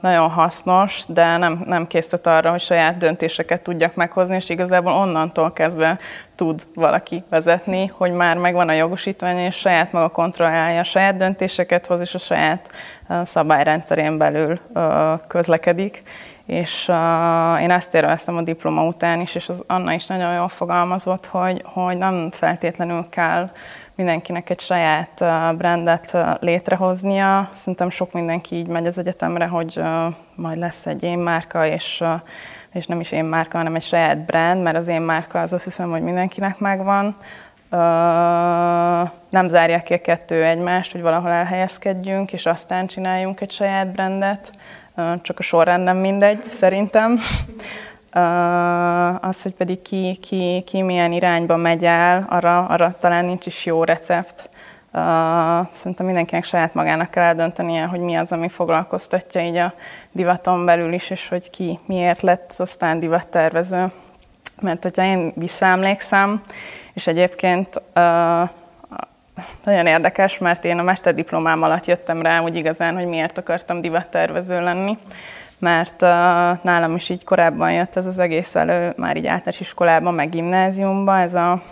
nagyon 0.00 0.30
hasznos, 0.30 1.02
de 1.08 1.36
nem, 1.36 1.62
nem 1.66 1.86
készített 1.86 2.26
arra, 2.26 2.50
hogy 2.50 2.60
saját 2.60 2.96
döntéseket 2.96 3.62
tudjak 3.62 3.94
meghozni, 3.94 4.34
és 4.34 4.48
igazából 4.48 4.92
onnantól 4.92 5.52
kezdve 5.52 5.98
tud 6.36 6.62
valaki 6.74 7.24
vezetni, 7.30 7.86
hogy 7.86 8.12
már 8.12 8.36
megvan 8.36 8.68
a 8.68 8.72
jogosítvány, 8.72 9.38
és 9.38 9.56
saját 9.56 9.92
maga 9.92 10.08
kontrollálja 10.08 10.80
a 10.80 10.84
saját 10.84 11.16
döntéseket 11.16 11.86
hoz, 11.86 12.00
és 12.00 12.14
a 12.14 12.18
saját 12.18 12.70
szabályrendszerén 13.24 14.18
belül 14.18 14.58
közlekedik. 15.28 16.02
És 16.46 16.88
én 17.60 17.70
ezt 17.70 17.94
érveztem 17.94 18.36
a 18.36 18.42
diploma 18.42 18.86
után 18.86 19.20
is, 19.20 19.34
és 19.34 19.48
az 19.48 19.62
Anna 19.66 19.92
is 19.92 20.06
nagyon 20.06 20.34
jól 20.34 20.48
fogalmazott, 20.48 21.26
hogy, 21.26 21.62
hogy 21.64 21.96
nem 21.96 22.30
feltétlenül 22.30 23.06
kell 23.10 23.50
mindenkinek 23.96 24.50
egy 24.50 24.60
saját 24.60 25.24
brandet 25.56 26.16
létrehoznia. 26.40 27.48
Szerintem 27.52 27.90
sok 27.90 28.12
mindenki 28.12 28.56
így 28.56 28.68
megy 28.68 28.86
az 28.86 28.98
egyetemre, 28.98 29.46
hogy 29.46 29.82
majd 30.34 30.58
lesz 30.58 30.86
egy 30.86 31.02
én 31.02 31.18
márka, 31.18 31.66
és 31.66 32.04
és 32.72 32.86
nem 32.86 33.00
is 33.00 33.12
én 33.12 33.24
márka, 33.24 33.56
hanem 33.56 33.74
egy 33.74 33.82
saját 33.82 34.24
brand, 34.24 34.62
mert 34.62 34.76
az 34.76 34.86
én 34.86 35.00
márka 35.00 35.40
az 35.40 35.52
azt 35.52 35.64
hiszem, 35.64 35.90
hogy 35.90 36.02
mindenkinek 36.02 36.58
megvan. 36.58 37.16
Nem 39.30 39.48
zárja 39.48 39.80
ki 39.80 39.92
a 39.92 40.00
kettő 40.00 40.44
egymást, 40.44 40.92
hogy 40.92 41.00
valahol 41.00 41.30
elhelyezkedjünk, 41.30 42.32
és 42.32 42.46
aztán 42.46 42.86
csináljunk 42.86 43.40
egy 43.40 43.50
saját 43.50 43.92
brandet. 43.92 44.52
Csak 45.22 45.38
a 45.38 45.42
sorrend 45.42 45.84
nem 45.84 45.96
mindegy, 45.96 46.42
szerintem. 46.42 47.18
Az, 49.20 49.42
hogy 49.42 49.52
pedig 49.52 49.82
ki, 49.82 50.18
ki, 50.22 50.62
ki 50.66 50.82
milyen 50.82 51.12
irányba 51.12 51.56
megy 51.56 51.84
el, 51.84 52.26
arra, 52.28 52.66
arra 52.66 52.94
talán 53.00 53.24
nincs 53.24 53.46
is 53.46 53.66
jó 53.66 53.84
recept. 53.84 54.48
Szerintem 55.72 56.06
mindenkinek 56.06 56.44
saját 56.44 56.74
magának 56.74 57.10
kell 57.10 57.22
eldöntenie, 57.22 57.84
hogy 57.84 58.00
mi 58.00 58.14
az, 58.14 58.32
ami 58.32 58.48
foglalkoztatja 58.48 59.40
így 59.40 59.56
a 59.56 59.72
divaton 60.12 60.64
belül 60.64 60.92
is, 60.92 61.10
és 61.10 61.28
hogy 61.28 61.50
ki 61.50 61.78
miért 61.86 62.20
lett 62.20 62.54
aztán 62.56 63.00
divattervező. 63.00 63.92
Mert 64.60 64.82
hogyha 64.82 65.02
én 65.02 65.32
visszaemlékszem, 65.34 66.42
és 66.92 67.06
egyébként 67.06 67.82
nagyon 69.64 69.86
érdekes, 69.86 70.38
mert 70.38 70.64
én 70.64 70.78
a 70.78 70.82
mesterdiplomám 70.82 71.62
alatt 71.62 71.86
jöttem 71.86 72.22
rá, 72.22 72.38
hogy 72.38 72.56
igazán, 72.56 72.94
hogy 72.94 73.06
miért 73.06 73.38
akartam 73.38 73.80
divattervező 73.80 74.60
lenni 74.60 74.98
mert 75.58 76.02
uh, 76.02 76.08
nálam 76.62 76.94
is 76.94 77.08
így 77.08 77.24
korábban 77.24 77.72
jött 77.72 77.96
ez 77.96 78.06
az 78.06 78.18
egész 78.18 78.54
elő, 78.54 78.92
már 78.96 79.16
így 79.16 79.26
általános 79.26 79.60
iskolában, 79.60 80.14
meg 80.14 80.28
gimnáziumban, 80.28 81.18
ez 81.18 81.34
a 81.34 81.62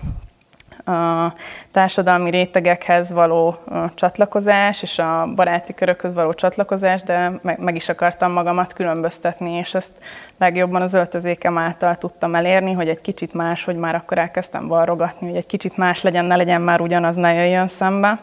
a 0.85 1.33
társadalmi 1.71 2.31
rétegekhez 2.31 3.13
való 3.13 3.57
csatlakozás 3.95 4.83
és 4.83 4.99
a 4.99 5.29
baráti 5.35 5.75
körökhöz 5.75 6.15
való 6.15 6.33
csatlakozás, 6.33 7.03
de 7.03 7.41
meg, 7.43 7.75
is 7.75 7.89
akartam 7.89 8.33
magamat 8.33 8.73
különböztetni, 8.73 9.53
és 9.53 9.75
ezt 9.75 9.93
legjobban 10.39 10.83
az 10.83 10.95
öltözékem 10.95 11.59
által 11.59 11.97
tudtam 11.97 12.35
elérni, 12.35 12.73
hogy 12.73 12.89
egy 12.89 13.01
kicsit 13.01 13.35
más, 13.35 13.65
hogy 13.65 13.77
már 13.77 13.95
akkor 13.95 14.19
elkezdtem 14.19 14.69
varrogatni, 14.69 15.27
hogy 15.27 15.37
egy 15.37 15.47
kicsit 15.47 15.77
más 15.77 16.03
legyen, 16.03 16.25
ne 16.25 16.37
legyen 16.37 16.61
már 16.61 16.81
ugyanaz, 16.81 17.17
ne 17.17 17.33
jöjjön 17.33 17.69
szembe. 17.69 18.21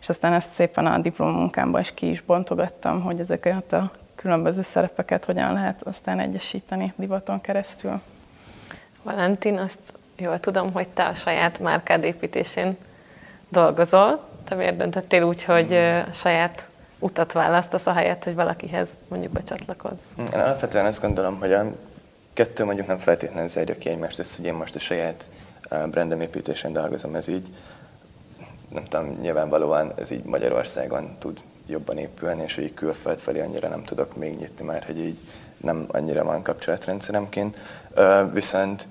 És 0.00 0.08
aztán 0.08 0.32
ezt 0.32 0.50
szépen 0.50 0.86
a 0.86 0.98
diplomunkámban 0.98 1.80
is 1.80 1.94
ki 1.94 2.10
is 2.10 2.20
bontogattam, 2.20 3.02
hogy 3.02 3.20
ezeket 3.20 3.72
a 3.72 3.90
különböző 4.24 4.62
szerepeket 4.62 5.24
hogyan 5.24 5.52
lehet 5.52 5.82
aztán 5.82 6.20
egyesíteni 6.20 6.92
divaton 6.96 7.40
keresztül. 7.40 8.00
Valentin, 9.02 9.58
azt 9.58 9.94
jól 10.16 10.40
tudom, 10.40 10.72
hogy 10.72 10.88
te 10.88 11.04
a 11.04 11.14
saját 11.14 11.58
márkád 11.58 12.04
építésén 12.04 12.76
dolgozol. 13.48 14.28
Te 14.44 14.54
miért 14.54 14.76
döntöttél 14.76 15.22
úgy, 15.22 15.44
hogy 15.44 15.72
a 15.72 16.12
saját 16.12 16.68
utat 16.98 17.32
választasz, 17.32 17.86
helyet, 17.86 18.24
hogy 18.24 18.34
valakihez 18.34 18.88
mondjuk 19.08 19.32
becsatlakozz? 19.32 20.00
Én 20.18 20.40
alapvetően 20.40 20.86
azt 20.86 21.00
gondolom, 21.00 21.38
hogy 21.38 21.52
a 21.52 21.62
kettő 22.32 22.64
mondjuk 22.64 22.86
nem 22.86 22.98
feltétlenül 22.98 23.48
zárja 23.48 23.78
ki 23.78 23.88
egymást, 23.88 24.18
ezt, 24.18 24.36
hogy 24.36 24.46
én 24.46 24.54
most 24.54 24.74
a 24.74 24.78
saját 24.78 25.30
brandem 25.90 26.20
építésen 26.20 26.72
dolgozom, 26.72 27.14
ez 27.14 27.28
így, 27.28 27.48
nem 28.70 28.84
tudom, 28.84 29.18
nyilvánvalóan 29.20 29.92
ez 29.96 30.10
így 30.10 30.24
Magyarországon 30.24 31.16
tud 31.18 31.40
jobban 31.66 31.98
épülni, 31.98 32.42
és 32.42 32.54
hogy 32.54 32.64
így 32.64 32.74
külföld 32.74 33.18
felé 33.20 33.40
annyira 33.40 33.68
nem 33.68 33.84
tudok 33.84 34.16
még 34.16 34.36
nyitni 34.36 34.64
már, 34.64 34.84
hogy 34.84 34.98
így 34.98 35.18
nem 35.56 35.84
annyira 35.88 36.24
van 36.24 36.42
kapcsolatrendszeremként. 36.42 37.58
Viszont 38.32 38.88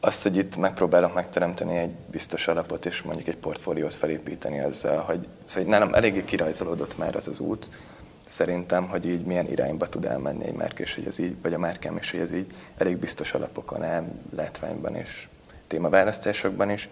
azt, 0.00 0.22
hogy 0.22 0.36
itt 0.36 0.56
megpróbálok 0.56 1.14
megteremteni 1.14 1.76
egy 1.76 1.90
biztos 2.10 2.48
alapot, 2.48 2.86
és 2.86 3.02
mondjuk 3.02 3.28
egy 3.28 3.36
portfóliót 3.36 3.94
felépíteni 3.94 4.60
azzal, 4.60 4.98
hogy 4.98 5.26
szóval 5.44 5.68
nálam 5.68 5.94
eléggé 5.94 6.24
kirajzolódott 6.24 6.98
már 6.98 7.16
az 7.16 7.28
az 7.28 7.40
út, 7.40 7.68
szerintem, 8.26 8.88
hogy 8.88 9.06
így 9.06 9.24
milyen 9.24 9.50
irányba 9.50 9.86
tud 9.86 10.04
elmenni 10.04 10.44
egy 10.44 10.54
márka, 10.54 10.82
és 10.82 10.94
hogy 10.94 11.06
ez 11.06 11.18
így, 11.18 11.36
vagy 11.42 11.54
a 11.54 11.58
márkám, 11.58 11.96
és 11.96 12.10
hogy 12.10 12.20
ez 12.20 12.32
így 12.32 12.52
elég 12.76 12.96
biztos 12.96 13.32
alapokon 13.32 13.82
áll, 13.82 14.04
látványban 14.36 14.94
és 14.94 15.28
témaválasztásokban 15.66 16.70
is, 16.70 16.88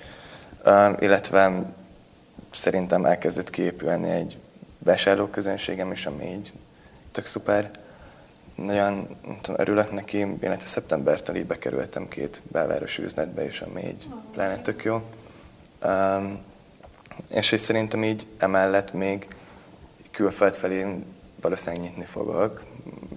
uh, 0.64 0.96
illetve 0.98 1.72
szerintem 2.50 3.04
elkezdett 3.04 3.50
kiépülni 3.50 4.10
egy 4.10 4.36
vásárlóközönségem 4.86 5.92
is, 5.92 6.06
ami 6.06 6.24
így 6.24 6.52
tök 7.12 7.26
szuper, 7.26 7.70
nagyon 8.54 9.16
tudom, 9.40 9.60
örülök 9.60 9.92
neki, 9.92 10.18
illetve 10.18 10.66
szeptembertől 10.66 11.36
így 11.36 11.46
bekerültem 11.46 12.08
két 12.08 12.42
belvárosi 12.52 13.02
üzletbe, 13.02 13.44
és 13.44 13.60
ami 13.60 13.82
így 13.84 14.06
pláne 14.32 14.56
tök 14.56 14.84
jó. 14.84 15.02
Um, 15.84 16.38
és 17.28 17.50
hogy 17.50 17.58
szerintem 17.58 18.04
így 18.04 18.26
emellett 18.38 18.92
még 18.92 19.28
külföld 20.10 20.56
felé 20.56 21.04
valószínűleg 21.40 21.84
nyitni 21.84 22.04
fogok, 22.04 22.64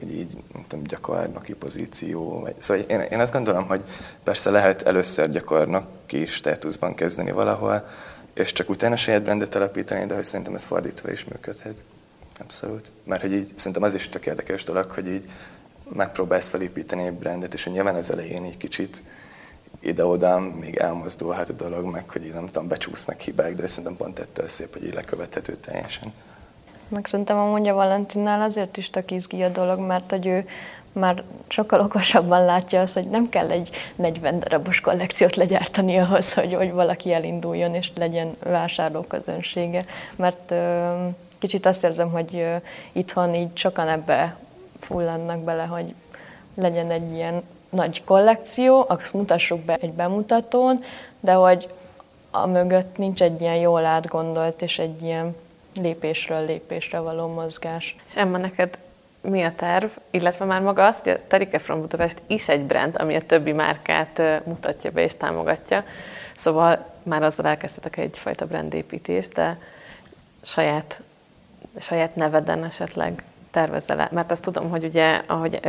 így 0.10 0.38
nem 0.54 0.64
tudom, 0.68 0.84
gyakornoki 0.84 1.54
pozíció. 1.54 2.40
Vagy, 2.40 2.56
szóval 2.58 2.84
én, 2.84 3.00
én 3.00 3.20
azt 3.20 3.34
gondolom, 3.34 3.68
hogy 3.68 3.84
persze 4.24 4.50
lehet 4.50 4.82
először 4.82 5.30
gyakornoki 5.30 6.26
státuszban 6.26 6.96
kezdeni 6.96 7.32
valahol, 7.32 7.88
és 8.40 8.52
csak 8.52 8.70
utána 8.70 8.96
saját 8.96 9.24
brandet 9.24 9.56
alapítani, 9.56 10.06
de 10.06 10.16
hogy 10.16 10.24
szerintem 10.24 10.56
ez 10.56 10.64
fordítva 10.64 11.12
is 11.12 11.26
működhet. 11.26 11.84
Abszolút. 12.40 12.92
Mert 13.04 13.22
hogy 13.22 13.34
így 13.34 13.52
szerintem 13.56 13.84
az 13.84 13.94
is 13.94 14.10
tök 14.10 14.26
érdekes 14.26 14.64
dolog, 14.64 14.92
hogy 14.92 15.08
így 15.08 15.30
megpróbálsz 15.94 16.48
felépíteni 16.48 17.06
egy 17.06 17.14
brandet, 17.14 17.54
és 17.54 17.64
hogy 17.64 17.74
nyilván 17.74 17.96
az 17.96 18.12
elején 18.12 18.44
egy 18.44 18.58
kicsit 18.58 19.04
ide-oda 19.80 20.40
még 20.40 20.76
elmozdulhat 20.76 21.50
a 21.50 21.54
dolog, 21.54 21.86
meg 21.86 22.10
hogy 22.10 22.26
így 22.26 22.34
nem 22.34 22.46
tudom, 22.46 22.68
becsúsznak 22.68 23.20
hibák, 23.20 23.56
de 23.56 23.68
szerintem 23.68 23.98
pont 23.98 24.20
ettől 24.20 24.48
szép, 24.48 24.74
hogy 24.74 24.86
így 24.86 24.94
lekövethető 24.94 25.56
teljesen. 25.56 26.14
Meg 26.88 27.06
szerintem 27.06 27.38
amúgy 27.38 27.68
a 27.68 27.74
Valentinnál 27.74 28.42
azért 28.42 28.78
is 28.78 28.90
tök 28.90 29.12
izgi 29.12 29.42
a 29.42 29.50
dolog, 29.50 29.80
mert 29.80 30.10
hogy 30.10 30.26
ő 30.26 30.46
már 30.92 31.24
sokkal 31.48 31.80
okosabban 31.80 32.46
látja 32.46 32.82
azt, 32.82 32.94
hogy 32.94 33.10
nem 33.10 33.30
kell 33.30 33.50
egy 33.50 33.70
40 33.96 34.40
darabos 34.40 34.80
kollekciót 34.80 35.36
legyártani 35.36 35.98
ahhoz, 35.98 36.34
hogy, 36.34 36.54
hogy 36.54 36.72
valaki 36.72 37.14
elinduljon 37.14 37.76
és 37.76 37.92
legyen 37.96 38.36
vásárlóközönsége. 38.44 39.84
Mert 40.16 40.54
kicsit 41.40 41.66
azt 41.66 41.84
érzem, 41.84 42.12
hogy 42.12 42.46
itthon 42.92 43.36
így 43.36 43.58
sokan 43.58 43.88
ebbe 43.88 44.36
fulladnak 44.80 45.40
bele, 45.40 45.64
hogy 45.64 45.94
legyen 46.56 46.92
egy 46.92 47.14
ilyen 47.14 47.44
nagy 47.70 48.04
kollekció, 48.04 48.86
azt 48.88 49.14
mutassuk 49.14 49.60
be 49.60 49.78
egy 49.82 49.94
bemutatón, 49.94 50.84
de 51.20 51.34
hogy 51.34 51.68
a 52.32 52.48
mögött 52.48 52.98
nincs 52.98 53.22
egy 53.22 53.42
ilyen 53.42 53.56
jól 53.56 53.86
átgondolt 53.86 54.62
és 54.62 54.80
egy 54.80 55.02
ilyen 55.02 55.36
lépésről 55.76 56.46
lépésre 56.46 57.00
való 57.00 57.28
mozgás. 57.28 57.96
És 58.08 58.18
Emma, 58.18 58.38
neked 58.38 58.80
mi 59.22 59.42
a 59.44 59.56
terv, 59.56 59.90
illetve 60.12 60.46
már 60.46 60.62
maga 60.62 60.86
az, 60.86 61.02
hogy 61.02 61.12
a 61.12 61.20
Terike 61.28 61.60
from 61.60 61.82
Budapest 61.82 62.22
is 62.28 62.50
egy 62.50 62.64
brand, 62.64 62.96
ami 63.00 63.16
a 63.16 63.22
többi 63.22 63.52
márkát 63.52 64.22
mutatja 64.46 64.92
be 64.92 65.04
és 65.04 65.18
támogatja, 65.18 65.84
szóval 66.36 66.86
már 67.04 67.24
azzal 67.24 67.46
elkezdtetek 67.46 67.98
egyfajta 67.98 68.46
brandépítést, 68.46 69.34
de 69.34 69.58
saját 70.42 71.02
saját 71.78 72.16
neveden 72.16 72.64
esetleg 72.64 73.24
tervezel 73.52 74.00
-e? 74.00 74.10
Mert 74.12 74.32
azt 74.32 74.42
tudom, 74.42 74.70
hogy 74.70 74.84
ugye, 74.84 75.22
ahogy 75.28 75.60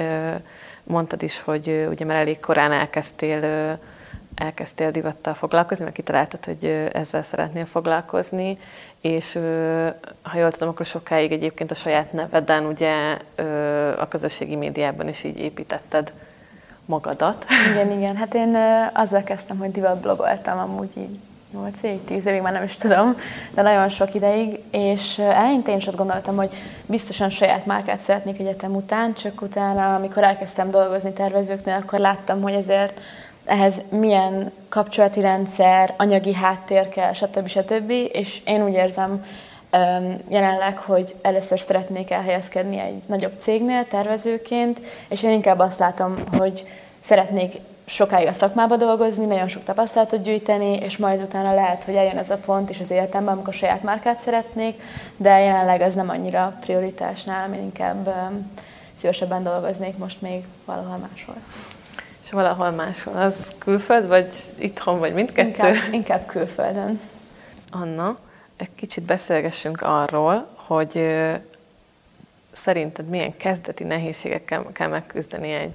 mondtad 0.84 1.22
is, 1.22 1.40
hogy 1.40 1.86
ugye 1.88 2.04
már 2.04 2.16
elég 2.16 2.40
korán 2.40 2.72
elkezdtél, 2.72 3.78
elkezdtél 4.40 4.90
divattal 4.90 5.34
foglalkozni, 5.34 5.84
mert 5.84 5.96
kitaláltad, 5.96 6.44
hogy 6.44 6.88
ezzel 6.92 7.22
szeretnél 7.22 7.64
foglalkozni, 7.64 8.58
és 9.00 9.38
ha 10.22 10.38
jól 10.38 10.52
tudom, 10.52 10.68
akkor 10.68 10.86
sokáig 10.86 11.32
egyébként 11.32 11.70
a 11.70 11.74
saját 11.74 12.12
neveden 12.12 12.64
ugye 12.64 13.16
a 13.98 14.08
közösségi 14.08 14.56
médiában 14.56 15.08
is 15.08 15.24
így 15.24 15.38
építetted 15.38 16.12
magadat. 16.84 17.46
Igen, 17.72 17.90
igen. 17.90 18.16
Hát 18.16 18.34
én 18.34 18.56
azzal 18.92 19.22
kezdtem, 19.22 19.58
hogy 19.58 19.70
divat 19.70 20.00
blogoltam 20.00 20.58
amúgy 20.58 20.90
így 20.96 21.18
8 21.52 21.82
évig, 21.82 22.04
10 22.04 22.26
évig, 22.26 22.40
már 22.40 22.52
nem 22.52 22.62
is 22.62 22.76
tudom, 22.76 23.16
de 23.54 23.62
nagyon 23.62 23.88
sok 23.88 24.14
ideig, 24.14 24.58
és 24.70 25.18
eleinte 25.18 25.70
én 25.70 25.76
is 25.76 25.86
azt 25.86 25.96
gondoltam, 25.96 26.36
hogy 26.36 26.50
biztosan 26.86 27.30
saját 27.30 27.66
márkát 27.66 27.98
szeretnék 27.98 28.38
egyetem 28.38 28.74
után, 28.74 29.14
csak 29.14 29.42
utána, 29.42 29.94
amikor 29.94 30.22
elkezdtem 30.22 30.70
dolgozni 30.70 31.12
tervezőknél, 31.12 31.76
akkor 31.82 31.98
láttam, 31.98 32.42
hogy 32.42 32.52
ezért 32.52 33.00
ehhez 33.50 33.74
milyen 33.88 34.52
kapcsolati 34.68 35.20
rendszer, 35.20 35.94
anyagi 35.96 36.34
háttér 36.34 36.88
kell, 36.88 37.12
stb. 37.12 37.46
stb. 37.46 37.90
És 38.12 38.40
én 38.44 38.64
úgy 38.64 38.72
érzem 38.72 39.24
jelenleg, 40.28 40.78
hogy 40.78 41.14
először 41.22 41.60
szeretnék 41.60 42.10
elhelyezkedni 42.10 42.78
egy 42.78 43.04
nagyobb 43.08 43.32
cégnél 43.36 43.86
tervezőként, 43.86 44.80
és 45.08 45.22
én 45.22 45.30
inkább 45.30 45.58
azt 45.58 45.78
látom, 45.78 46.24
hogy 46.38 46.64
szeretnék 47.00 47.54
sokáig 47.84 48.26
a 48.26 48.32
szakmába 48.32 48.76
dolgozni, 48.76 49.26
nagyon 49.26 49.48
sok 49.48 49.64
tapasztalatot 49.64 50.22
gyűjteni, 50.22 50.76
és 50.76 50.96
majd 50.96 51.22
utána 51.22 51.54
lehet, 51.54 51.84
hogy 51.84 51.94
eljön 51.94 52.18
ez 52.18 52.30
a 52.30 52.36
pont 52.36 52.70
is 52.70 52.80
az 52.80 52.90
életemben, 52.90 53.34
amikor 53.34 53.54
saját 53.54 53.82
márkát 53.82 54.18
szeretnék, 54.18 54.82
de 55.16 55.38
jelenleg 55.38 55.80
ez 55.80 55.94
nem 55.94 56.08
annyira 56.08 56.56
prioritás 56.60 57.24
nálam, 57.24 57.52
én 57.52 57.62
inkább 57.62 58.14
szívesebben 58.94 59.42
dolgoznék 59.42 59.96
most 59.96 60.20
még 60.20 60.44
valahol 60.64 61.08
máshol. 61.10 61.36
És 62.30 62.36
valahol 62.36 62.70
máshol, 62.70 63.16
az 63.16 63.54
külföld, 63.58 64.06
vagy 64.06 64.32
itthon, 64.58 64.98
vagy 64.98 65.12
mindkettő? 65.12 65.48
Inkább, 65.48 65.92
inkább 65.92 66.26
külföldön. 66.26 67.00
Anna, 67.70 68.18
egy 68.56 68.74
kicsit 68.74 69.04
beszélgessünk 69.04 69.82
arról, 69.82 70.48
hogy 70.54 71.16
szerinted 72.50 73.08
milyen 73.08 73.36
kezdeti 73.36 73.84
nehézségekkel 73.84 74.66
kell 74.72 74.88
megküzdeni 74.88 75.52
egy 75.52 75.74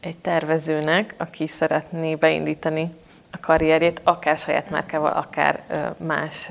egy 0.00 0.18
tervezőnek, 0.18 1.14
aki 1.16 1.46
szeretné 1.46 2.14
beindítani 2.14 2.90
a 3.32 3.38
karrierjét, 3.40 4.00
akár 4.04 4.38
saját 4.38 4.70
márkával, 4.70 5.12
akár 5.12 5.62
más 5.96 6.50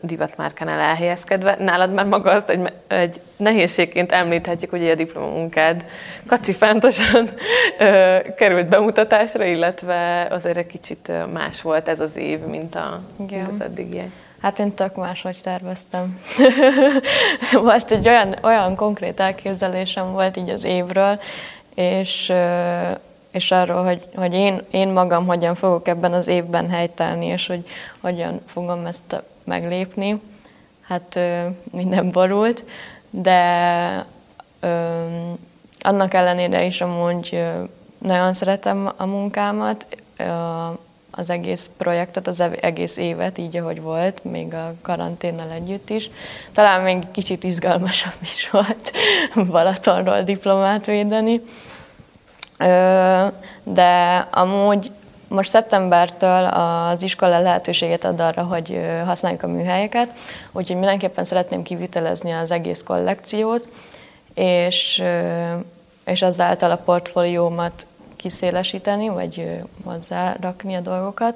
divatmárkánál 0.00 0.80
elhelyezkedve. 0.80 1.56
Nálad 1.58 1.92
már 1.92 2.06
maga 2.06 2.30
azt 2.30 2.48
egy, 2.48 2.72
egy 2.86 3.20
nehézségként 3.36 4.12
említhetjük, 4.12 4.70
hogy 4.70 4.88
a 4.88 4.94
diplomunkád 4.94 5.86
kacifántosan 6.26 7.30
ö, 7.78 8.16
került 8.36 8.68
bemutatásra, 8.68 9.44
illetve 9.44 10.26
azért 10.30 10.56
egy 10.56 10.66
kicsit 10.66 11.12
más 11.32 11.62
volt 11.62 11.88
ez 11.88 12.00
az 12.00 12.16
év, 12.16 12.40
mint, 12.40 12.74
a, 12.74 13.00
mint 13.16 13.48
az 13.48 13.60
eddigiek. 13.60 14.10
Hát 14.42 14.58
én 14.58 14.74
tök 14.74 14.96
máshogy 14.96 15.38
terveztem. 15.42 16.20
volt 17.52 17.90
egy 17.90 18.08
olyan, 18.08 18.36
olyan 18.42 18.76
konkrét 18.76 19.20
elképzelésem 19.20 20.12
volt 20.12 20.36
így 20.36 20.48
az 20.48 20.64
évről, 20.64 21.20
és, 21.74 22.32
és 23.32 23.50
arról, 23.50 23.84
hogy, 23.84 24.06
hogy 24.14 24.34
én, 24.34 24.62
én 24.70 24.88
magam 24.88 25.26
hogyan 25.26 25.54
fogok 25.54 25.88
ebben 25.88 26.12
az 26.12 26.28
évben 26.28 26.70
helytelni, 26.70 27.26
és 27.26 27.46
hogy 27.46 27.66
hogyan 28.00 28.40
fogom 28.46 28.86
ezt 28.86 29.22
meglépni. 29.44 30.20
Hát 30.80 31.18
minden 31.70 32.10
borult, 32.10 32.64
de 33.10 34.06
annak 35.80 36.14
ellenére 36.14 36.64
is 36.64 36.80
amúgy 36.80 37.44
nagyon 37.98 38.34
szeretem 38.34 38.92
a 38.96 39.06
munkámat, 39.06 39.86
az 41.10 41.30
egész 41.30 41.70
projektet, 41.76 42.26
az 42.26 42.40
egész 42.60 42.96
évet, 42.96 43.38
így 43.38 43.56
ahogy 43.56 43.80
volt, 43.80 44.24
még 44.24 44.54
a 44.54 44.74
karanténnal 44.82 45.50
együtt 45.50 45.90
is. 45.90 46.10
Talán 46.52 46.82
még 46.82 47.10
kicsit 47.10 47.44
izgalmasabb 47.44 48.12
is 48.34 48.50
volt 48.50 48.92
Balatonról 49.50 50.22
diplomát 50.22 50.86
védeni. 50.86 51.40
De 53.62 54.16
amúgy 54.30 54.90
most 55.32 55.50
szeptembertől 55.50 56.44
az 56.44 57.02
iskola 57.02 57.38
lehetőséget 57.38 58.04
ad 58.04 58.20
arra, 58.20 58.42
hogy 58.42 58.80
használjuk 59.04 59.42
a 59.42 59.46
műhelyeket, 59.46 60.08
úgyhogy 60.52 60.76
mindenképpen 60.76 61.24
szeretném 61.24 61.62
kivitelezni 61.62 62.30
az 62.30 62.50
egész 62.50 62.82
kollekciót, 62.82 63.68
és, 64.34 65.02
és 66.04 66.22
ezáltal 66.22 66.70
a 66.70 66.76
portfóliómat 66.76 67.86
kiszélesíteni, 68.16 69.08
vagy 69.08 69.60
hozzárakni 69.84 70.74
a 70.74 70.80
dolgokat. 70.80 71.34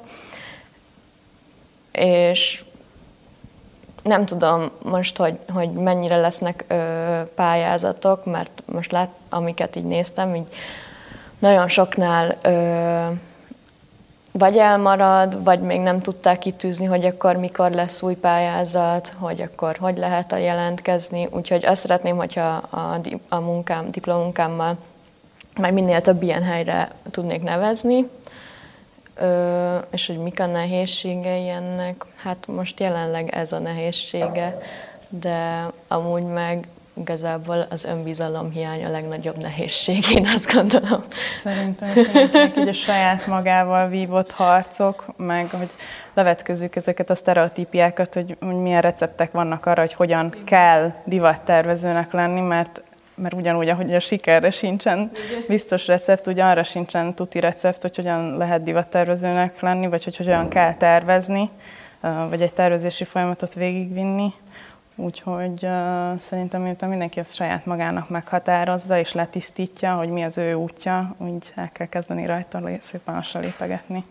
És 1.92 2.64
nem 4.02 4.26
tudom 4.26 4.70
most, 4.82 5.16
hogy, 5.16 5.38
hogy 5.52 5.72
mennyire 5.72 6.16
lesznek 6.16 6.64
ö, 6.68 7.20
pályázatok, 7.34 8.24
mert 8.24 8.62
most 8.64 8.92
lát, 8.92 9.08
amiket 9.28 9.76
így 9.76 9.84
néztem, 9.84 10.34
így 10.34 10.46
nagyon 11.38 11.68
soknál 11.68 12.36
ö, 12.42 13.06
vagy 14.38 14.56
elmarad, 14.56 15.44
vagy 15.44 15.60
még 15.60 15.80
nem 15.80 16.00
tudták 16.00 16.38
kitűzni, 16.38 16.84
hogy 16.84 17.04
akkor 17.04 17.36
mikor 17.36 17.70
lesz 17.70 18.02
új 18.02 18.14
pályázat, 18.14 19.12
hogy 19.18 19.40
akkor 19.40 19.76
hogy 19.80 19.98
lehet 19.98 20.32
a 20.32 20.36
jelentkezni. 20.36 21.28
Úgyhogy 21.30 21.64
azt 21.64 21.80
szeretném, 21.80 22.16
hogyha 22.16 22.46
a, 22.70 23.00
a 23.28 23.40
munkám, 23.40 23.90
diplomunkámmal 23.90 24.76
már 25.60 25.72
minél 25.72 26.00
több 26.00 26.22
ilyen 26.22 26.42
helyre 26.42 26.90
tudnék 27.10 27.42
nevezni, 27.42 28.08
Ö, 29.18 29.76
és 29.90 30.06
hogy 30.06 30.18
mik 30.18 30.40
a 30.40 30.46
nehézségei 30.46 31.48
ennek, 31.48 32.04
hát 32.16 32.46
most 32.46 32.80
jelenleg 32.80 33.34
ez 33.34 33.52
a 33.52 33.58
nehézsége, 33.58 34.58
de 35.08 35.70
amúgy 35.88 36.22
meg 36.22 36.68
igazából 36.96 37.66
az 37.70 37.84
önbizalom 37.84 38.50
hiány 38.50 38.84
a 38.84 38.90
legnagyobb 38.90 39.38
nehézség, 39.38 40.10
én 40.10 40.26
azt 40.26 40.52
gondolom. 40.52 41.00
Szerintem 41.42 41.96
így 42.58 42.68
a 42.68 42.72
saját 42.72 43.26
magával 43.26 43.88
vívott 43.88 44.30
harcok, 44.32 45.04
meg 45.16 45.50
hogy 45.50 45.70
levetközzük 46.14 46.76
ezeket 46.76 47.10
a 47.10 47.14
sztereotípiákat, 47.14 48.14
hogy, 48.14 48.36
hogy 48.40 48.54
milyen 48.54 48.80
receptek 48.80 49.32
vannak 49.32 49.66
arra, 49.66 49.80
hogy 49.80 49.92
hogyan 49.92 50.34
kell 50.44 50.92
divattervezőnek 51.04 52.12
lenni, 52.12 52.40
mert 52.40 52.80
mert 53.18 53.34
ugyanúgy, 53.34 53.68
ahogy 53.68 53.94
a 53.94 54.00
sikerre 54.00 54.50
sincsen 54.50 55.10
biztos 55.48 55.86
recept, 55.86 56.26
ugye 56.26 56.44
arra 56.44 56.62
sincsen 56.62 57.14
tuti 57.14 57.40
recept, 57.40 57.82
hogy 57.82 57.96
hogyan 57.96 58.36
lehet 58.36 58.62
divattervezőnek 58.62 59.60
lenni, 59.60 59.86
vagy 59.86 60.04
hogy 60.04 60.16
hogyan 60.16 60.48
kell 60.48 60.74
tervezni, 60.74 61.48
vagy 62.28 62.42
egy 62.42 62.52
tervezési 62.52 63.04
folyamatot 63.04 63.54
végigvinni. 63.54 64.32
Úgyhogy 64.96 65.64
uh, 65.64 66.18
szerintem 66.18 66.62
miután 66.62 66.88
mindenki 66.88 67.18
ezt 67.18 67.34
saját 67.34 67.66
magának 67.66 68.08
meghatározza 68.08 68.98
és 68.98 69.12
letisztítja, 69.12 69.94
hogy 69.94 70.08
mi 70.08 70.22
az 70.22 70.38
ő 70.38 70.54
útja, 70.54 71.14
úgy 71.18 71.52
el 71.54 71.70
kell 71.72 71.86
kezdeni 71.86 72.26
rajta 72.26 72.60
szépen 72.80 73.14
lassan 73.14 73.42
lépegetni. 73.42 74.04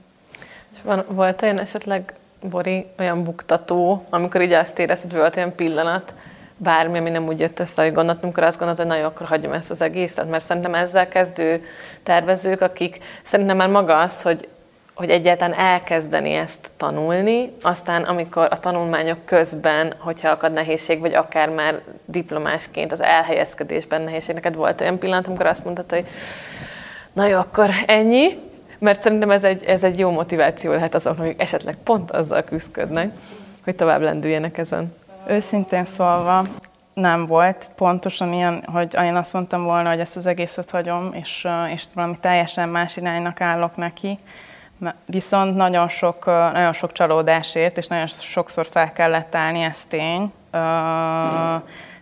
És 0.74 0.82
van, 0.84 1.06
volt 1.08 1.42
olyan 1.42 1.60
esetleg, 1.60 2.14
Bori, 2.50 2.86
olyan 3.00 3.24
buktató, 3.24 4.04
amikor 4.10 4.42
így 4.42 4.52
azt 4.52 4.80
érezted, 4.80 5.12
hogy 5.12 5.20
volt 5.20 5.36
olyan 5.36 5.56
pillanat, 5.56 6.16
bármi, 6.58 6.98
ami 6.98 7.10
nem 7.10 7.28
úgy 7.28 7.40
jött 7.40 7.60
össze, 7.60 7.84
hogy 7.84 7.94
gondoltam, 7.94 8.24
amikor 8.24 8.44
azt 8.44 8.58
gondoltad, 8.58 8.86
hogy 8.86 8.96
na 8.96 9.02
jó, 9.02 9.08
akkor 9.08 9.28
hagyjam 9.28 9.54
ezt 9.54 9.70
az 9.70 9.82
egészet, 9.82 10.30
mert 10.30 10.44
szerintem 10.44 10.76
ezzel 10.76 11.08
kezdő 11.08 11.64
tervezők, 12.04 12.62
akik 12.62 13.00
szerintem 13.24 13.58
már 13.58 13.70
maga 13.70 14.00
az, 14.00 14.22
hogy 14.22 14.50
hogy 14.96 15.10
egyáltalán 15.10 15.60
elkezdeni 15.60 16.34
ezt 16.34 16.72
tanulni, 16.78 17.52
aztán 17.62 18.04
amikor 18.04 18.48
a 18.52 18.58
tanulmányok 18.60 19.26
közben, 19.26 19.94
hogyha 20.00 20.30
akad 20.30 20.54
nehézség, 20.54 21.00
vagy 21.00 21.14
akár 21.14 21.50
már 21.50 21.82
diplomásként 22.06 22.92
az 22.92 23.02
elhelyezkedésben 23.02 24.02
nehézség, 24.02 24.36
neked 24.36 24.56
volt 24.56 24.82
olyan 24.82 25.00
pillanat, 25.00 25.28
amikor 25.28 25.46
azt 25.46 25.64
mondtad, 25.64 25.92
hogy 25.92 26.06
na 27.14 27.26
jó, 27.26 27.38
akkor 27.38 27.70
ennyi, 27.86 28.40
mert 28.80 29.02
szerintem 29.02 29.32
ez 29.32 29.44
egy, 29.44 29.64
ez 29.64 29.84
egy 29.84 30.00
jó 30.00 30.12
motiváció 30.12 30.72
lehet 30.72 30.96
azoknak, 30.96 31.26
akik 31.26 31.42
esetleg 31.42 31.76
pont 31.84 32.12
azzal 32.12 32.44
küzdködnek, 32.44 33.12
hogy 33.64 33.76
tovább 33.76 34.02
lendüljenek 34.02 34.58
ezen. 34.58 34.96
Őszintén 35.28 35.86
szólva, 35.86 36.44
nem 36.94 37.26
volt 37.26 37.70
pontosan 37.76 38.34
ilyen, 38.34 38.64
hogy 38.66 38.96
én 39.02 39.16
azt 39.16 39.34
mondtam 39.34 39.64
volna, 39.64 39.90
hogy 39.90 40.00
ezt 40.00 40.16
az 40.16 40.26
egészet 40.26 40.70
hagyom, 40.70 41.14
és, 41.14 41.48
és 41.74 41.84
valami 41.94 42.18
teljesen 42.22 42.70
más 42.70 42.98
iránynak 42.98 43.42
állok 43.42 43.76
neki. 43.76 44.20
Viszont 45.06 45.56
nagyon 45.56 45.90
sok, 45.90 46.26
nagyon 46.26 46.74
sok 46.74 46.92
csalódásért, 46.92 47.78
és 47.78 47.88
nagyon 47.88 48.08
sokszor 48.08 48.68
fel 48.72 48.92
kellett 48.92 49.36
állni, 49.36 49.62
ez 49.62 49.86
tény. 49.86 50.32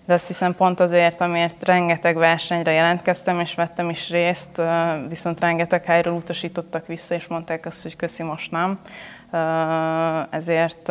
De 0.06 0.14
azt 0.14 0.28
hiszem 0.28 0.56
pont 0.56 0.80
azért, 0.80 1.22
amiért 1.22 1.66
rengeteg 1.66 2.16
versenyre 2.16 2.72
jelentkeztem, 2.72 3.40
és 3.40 3.56
vettem 3.56 3.90
is 3.90 4.10
részt, 4.10 4.62
viszont 5.10 5.40
rengeteg 5.40 5.86
helyről 5.86 6.14
utasítottak 6.14 6.88
vissza, 6.88 7.16
és 7.16 7.28
mondták 7.28 7.66
azt, 7.66 7.82
hogy 7.82 7.96
köszi, 7.96 8.24
most 8.24 8.52
nem. 8.52 8.80
Ezért 10.30 10.90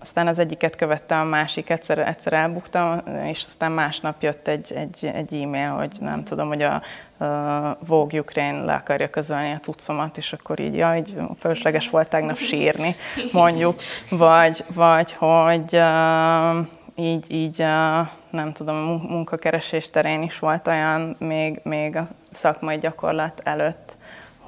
aztán 0.00 0.26
az 0.26 0.38
egyiket 0.38 0.76
követtem, 0.76 1.20
a 1.20 1.24
másik 1.24 1.70
egyszer, 1.70 1.98
egyszer 1.98 2.32
elbuktam, 2.32 3.00
és 3.24 3.44
aztán 3.46 3.72
másnap 3.72 4.22
jött 4.22 4.48
egy, 4.48 4.72
egy, 4.72 5.10
egy 5.14 5.42
e-mail, 5.42 5.70
hogy 5.70 5.92
nem 6.00 6.24
tudom, 6.24 6.48
hogy 6.48 6.62
a, 6.62 6.82
a 7.24 7.78
Vogue 7.86 8.20
Ukraine 8.20 8.64
le 8.64 8.74
akarja 8.74 9.10
közölni 9.10 9.52
a 9.52 9.60
cuccomat, 9.60 10.16
és 10.16 10.32
akkor 10.32 10.60
így, 10.60 10.74
ja, 10.74 10.96
így 10.96 11.16
fölösleges 11.38 11.90
volt 11.90 12.08
tegnap 12.08 12.36
sírni, 12.36 12.96
mondjuk, 13.32 13.80
vagy, 14.10 14.64
vagy 14.74 15.12
hogy 15.12 15.80
így, 16.94 17.24
így 17.28 17.58
nem 18.30 18.52
tudom, 18.52 18.76
a 18.76 19.12
munkakeresés 19.12 19.90
terén 19.90 20.22
is 20.22 20.38
volt 20.38 20.66
olyan, 20.66 21.16
még, 21.18 21.60
még 21.62 21.96
a 21.96 22.06
szakmai 22.30 22.78
gyakorlat 22.78 23.40
előtt, 23.44 23.96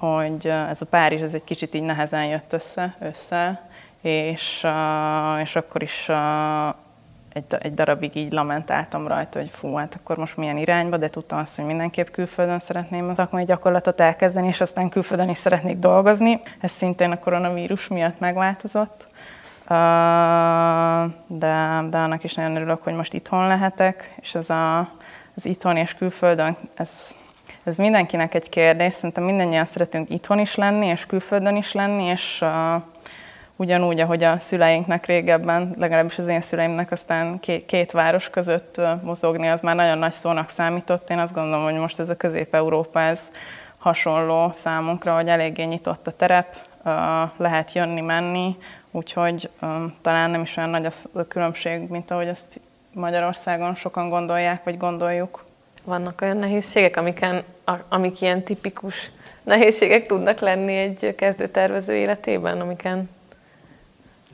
hogy 0.01 0.47
ez 0.47 0.81
a 0.81 0.87
Párizs 0.87 1.21
ez 1.21 1.35
egy 1.35 1.45
kicsit 1.45 1.75
így 1.75 1.83
nehezen 1.83 2.25
jött 2.25 2.53
össze, 2.53 2.97
össze 3.01 3.69
és, 4.01 4.67
és 5.43 5.57
akkor 5.57 5.83
is 5.83 6.09
egy, 7.33 7.45
egy 7.59 7.75
darabig 7.75 8.17
így 8.17 8.33
lamentáltam 8.33 9.07
rajta, 9.07 9.39
hogy 9.39 9.51
fú, 9.51 9.75
hát 9.75 9.95
akkor 9.95 10.17
most 10.17 10.37
milyen 10.37 10.57
irányba, 10.57 10.97
de 10.97 11.09
tudtam 11.09 11.39
azt, 11.39 11.57
hogy 11.57 11.65
mindenképp 11.65 12.09
külföldön 12.09 12.61
szeretném 12.61 13.09
a 13.09 13.15
szakmai 13.15 13.45
gyakorlatot 13.45 14.01
elkezdeni, 14.01 14.47
és 14.47 14.61
aztán 14.61 14.89
külföldön 14.89 15.29
is 15.29 15.37
szeretnék 15.37 15.79
dolgozni. 15.79 16.41
Ez 16.61 16.71
szintén 16.71 17.11
a 17.11 17.19
koronavírus 17.19 17.89
miatt 17.89 18.19
megváltozott. 18.19 19.09
De, 21.27 21.85
de 21.91 21.99
annak 21.99 22.25
is 22.25 22.35
nagyon 22.35 22.57
örülök, 22.57 22.83
hogy 22.83 22.95
most 22.95 23.15
itthon 23.15 23.47
lehetek, 23.47 24.15
és 24.21 24.35
ez 24.35 24.51
a, 24.51 24.79
az 25.35 25.47
itthon 25.47 25.77
és 25.77 25.95
külföldön, 25.95 26.57
ez, 26.75 27.15
ez 27.71 27.77
mindenkinek 27.77 28.35
egy 28.35 28.49
kérdés. 28.49 28.93
Szerintem 28.93 29.25
mindannyian 29.25 29.65
szeretünk 29.65 30.11
itthon 30.11 30.39
is 30.39 30.55
lenni, 30.55 30.87
és 30.87 31.07
külföldön 31.07 31.57
is 31.57 31.73
lenni, 31.73 32.05
és 32.05 32.45
ugyanúgy, 33.57 34.01
ahogy 34.01 34.25
a 34.25 34.39
szüleinknek 34.39 35.07
régebben, 35.07 35.75
legalábbis 35.79 36.19
az 36.19 36.27
én 36.27 36.41
szüleimnek 36.41 36.91
aztán 36.91 37.41
két, 37.41 37.67
két 37.67 37.91
város 37.91 38.31
között 38.31 38.81
mozogni, 39.03 39.49
az 39.49 39.61
már 39.61 39.77
nagyon 39.77 39.99
nagy 39.99 40.13
szónak 40.13 40.49
számított. 40.49 41.11
Én 41.11 41.19
azt 41.19 41.35
gondolom, 41.35 41.65
hogy 41.65 41.75
most 41.75 41.99
ez 41.99 42.09
a 42.09 42.17
Közép-Európa, 42.17 43.01
ez 43.01 43.31
hasonló 43.79 44.51
számunkra, 44.53 45.15
hogy 45.15 45.29
eléggé 45.29 45.65
nyitott 45.65 46.07
a 46.07 46.13
terep, 46.13 46.57
lehet 47.37 47.73
jönni-menni, 47.73 48.57
úgyhogy 48.91 49.51
talán 50.03 50.31
nem 50.31 50.41
is 50.41 50.57
olyan 50.57 50.71
nagy 50.71 50.87
a 51.13 51.23
különbség, 51.29 51.89
mint 51.89 52.11
ahogy 52.11 52.29
azt 52.29 52.61
Magyarországon 52.93 53.75
sokan 53.75 54.09
gondolják, 54.09 54.65
vagy 54.65 54.77
gondoljuk. 54.77 55.49
Vannak 55.85 56.21
olyan 56.21 56.37
nehézségek, 56.37 56.97
amiken, 56.97 57.43
amik 57.89 58.21
ilyen 58.21 58.43
tipikus 58.43 59.11
nehézségek 59.43 60.07
tudnak 60.07 60.39
lenni 60.39 60.77
egy 60.77 61.15
kezdőtervező 61.15 61.95
életében, 61.95 62.61
amiken 62.61 63.09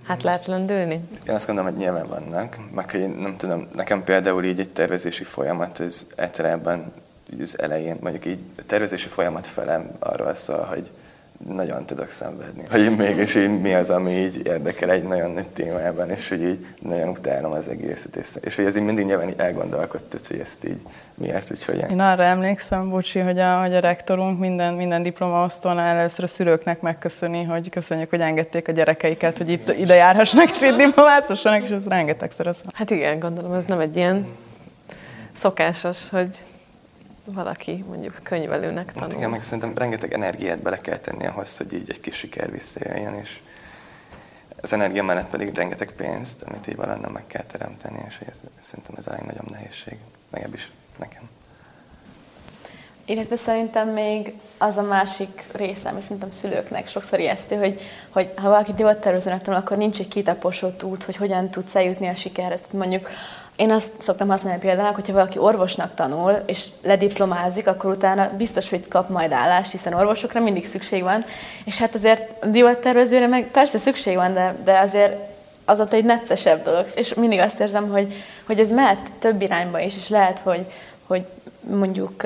Hát 0.07 0.23
lehet 0.23 0.47
lendülni? 0.47 1.01
Én 1.29 1.35
azt 1.35 1.47
gondolom, 1.47 1.71
hogy 1.71 1.81
nyilván 1.81 2.07
vannak, 2.07 2.57
meg 2.75 2.91
hogy 2.91 3.01
én 3.01 3.11
nem 3.11 3.37
tudom, 3.37 3.69
nekem 3.75 4.05
például 4.05 4.45
így 4.45 4.61
egy 4.61 4.71
tervezési 4.71 5.25
folyamat, 5.25 5.81
ez 5.81 6.07
egyszerűen 6.17 6.93
az 7.41 7.59
elején, 7.59 7.97
mondjuk 8.01 8.27
így 8.27 8.39
a 8.59 8.63
tervezési 8.67 9.09
folyamat 9.09 9.47
felem 9.47 9.91
arról 9.99 10.35
szól, 10.35 10.63
hogy 10.63 10.91
nagyon 11.39 11.87
tudok 11.87 12.11
szenvedni. 12.11 12.65
Hogy 12.71 12.97
mégis 12.97 13.35
így 13.35 13.61
mi 13.61 13.75
az, 13.75 13.91
ami 13.91 14.11
így 14.11 14.47
érdekel 14.47 14.91
egy 14.91 15.03
nagyon 15.03 15.31
nagy 15.31 15.49
témában, 15.49 16.11
és 16.11 16.29
hogy 16.29 16.43
így 16.43 16.67
nagyon 16.83 17.09
utálom 17.09 17.53
az 17.53 17.69
egészet. 17.69 18.17
És, 18.17 18.35
és 18.41 18.57
hogy 18.57 18.65
ez 18.65 18.77
így 18.77 18.85
mindig 18.85 19.05
nyilván 19.05 19.29
így 19.29 19.35
elgondolkodtat, 19.39 20.27
hogy 20.27 20.39
ezt 20.39 20.65
így 20.65 20.81
miért, 21.15 21.51
úgyhogy... 21.51 21.91
Én 21.91 22.01
arra 22.01 22.23
emlékszem, 22.23 22.91
Bocsi, 22.91 23.19
hogy 23.19 23.39
a, 23.39 23.61
hogy 23.61 23.75
a 23.75 23.81
rektorunk 23.81 24.39
minden, 24.39 24.75
minden 24.75 25.03
diplomaosztónál 25.03 25.97
először 25.97 26.25
a 26.25 26.29
szülőknek 26.29 26.81
megköszöni, 26.81 27.45
hogy 27.45 27.71
köszönjük, 27.71 28.11
hogy 28.11 28.21
engedték 28.21 28.69
a 28.69 28.73
gyerekeiket, 28.73 29.39
hogy 29.39 29.49
itt 29.49 29.79
ide 29.79 29.95
járhassanak, 29.95 30.51
és 30.51 30.61
itt 30.61 30.77
diplomázhassanak, 30.77 31.63
és 31.63 31.71
ez 31.71 31.87
rengetegszer 31.87 32.47
az. 32.47 32.63
Hát 32.73 32.91
igen, 32.91 33.19
gondolom, 33.19 33.53
ez 33.53 33.65
nem 33.65 33.81
egy 33.81 33.97
ilyen 33.97 34.27
szokásos, 35.33 36.11
hogy 36.11 36.45
valaki 37.27 37.85
mondjuk 37.89 38.21
könyvelőnek 38.23 38.93
tanul. 38.93 39.09
Hát 39.09 39.19
igen, 39.19 39.31
meg 39.31 39.43
szerintem 39.43 39.75
rengeteg 39.75 40.13
energiát 40.13 40.63
bele 40.63 40.77
kell 40.77 40.99
tenni 40.99 41.27
ahhoz, 41.27 41.57
hogy 41.57 41.73
így 41.73 41.91
egy 41.91 42.01
kis 42.01 42.17
siker 42.17 42.51
visszajöjjön, 42.51 43.15
és 43.15 43.39
az 44.61 44.73
energia 44.73 45.03
mellett 45.03 45.29
pedig 45.29 45.55
rengeteg 45.55 45.91
pénzt, 45.91 46.43
amit 46.43 46.67
így 46.67 46.77
valahonnan 46.77 47.13
meg 47.13 47.27
kell 47.27 47.43
teremteni, 47.43 47.99
és 48.09 48.21
ez, 48.29 48.43
szerintem 48.61 48.95
ez 48.99 49.07
a 49.07 49.11
legnagyobb 49.11 49.51
nehézség, 49.51 49.99
meg 50.31 50.49
is 50.55 50.73
nekem. 50.99 51.29
Illetve 53.05 53.37
szerintem 53.37 53.89
még 53.89 54.33
az 54.59 54.77
a 54.77 54.83
másik 54.83 55.45
része, 55.53 55.89
ami 55.89 56.01
szerintem 56.01 56.31
szülőknek 56.31 56.89
sokszor 56.89 57.21
ijesztő, 57.21 57.57
hogy, 57.57 57.81
hogy 58.11 58.33
ha 58.37 58.49
valaki 58.49 58.73
divattervezőnek 58.73 59.43
tanul, 59.43 59.61
akkor 59.61 59.77
nincs 59.77 59.99
egy 60.01 60.09
kitaposott 60.09 60.83
út, 60.83 61.03
hogy 61.03 61.17
hogyan 61.17 61.51
tudsz 61.51 61.75
eljutni 61.75 62.09
a 62.09 62.15
sikerhez. 62.15 62.61
Tehát 62.61 62.73
mondjuk 62.73 63.09
én 63.57 63.71
azt 63.71 63.93
szoktam 63.99 64.29
használni 64.29 64.59
például, 64.59 64.93
hogyha 64.93 65.13
valaki 65.13 65.39
orvosnak 65.39 65.95
tanul, 65.95 66.43
és 66.47 66.67
lediplomázik, 66.83 67.67
akkor 67.67 67.91
utána 67.91 68.31
biztos, 68.37 68.71
hogy 68.71 68.89
kap 68.89 69.09
majd 69.09 69.33
állást, 69.33 69.71
hiszen 69.71 69.93
orvosokra 69.93 70.41
mindig 70.41 70.67
szükség 70.67 71.03
van. 71.03 71.25
És 71.65 71.79
hát 71.79 71.95
azért 71.95 72.51
divattervezőre 72.51 73.27
meg 73.27 73.51
persze 73.51 73.79
szükség 73.79 74.17
van, 74.17 74.35
de, 74.35 74.57
de 74.65 74.79
azért 74.79 75.17
az 75.65 75.81
ott 75.81 75.93
egy 75.93 76.05
neccesebb 76.05 76.65
dolog. 76.65 76.87
És 76.95 77.15
mindig 77.15 77.39
azt 77.39 77.61
érzem, 77.61 77.91
hogy, 77.91 78.15
hogy 78.47 78.61
ez 78.61 78.71
mehet 78.71 79.13
több 79.19 79.43
irányba 79.43 79.81
is, 79.81 79.97
és 79.97 80.09
lehet, 80.09 80.39
hogy, 80.39 80.67
hogy 81.07 81.25
mondjuk 81.61 82.23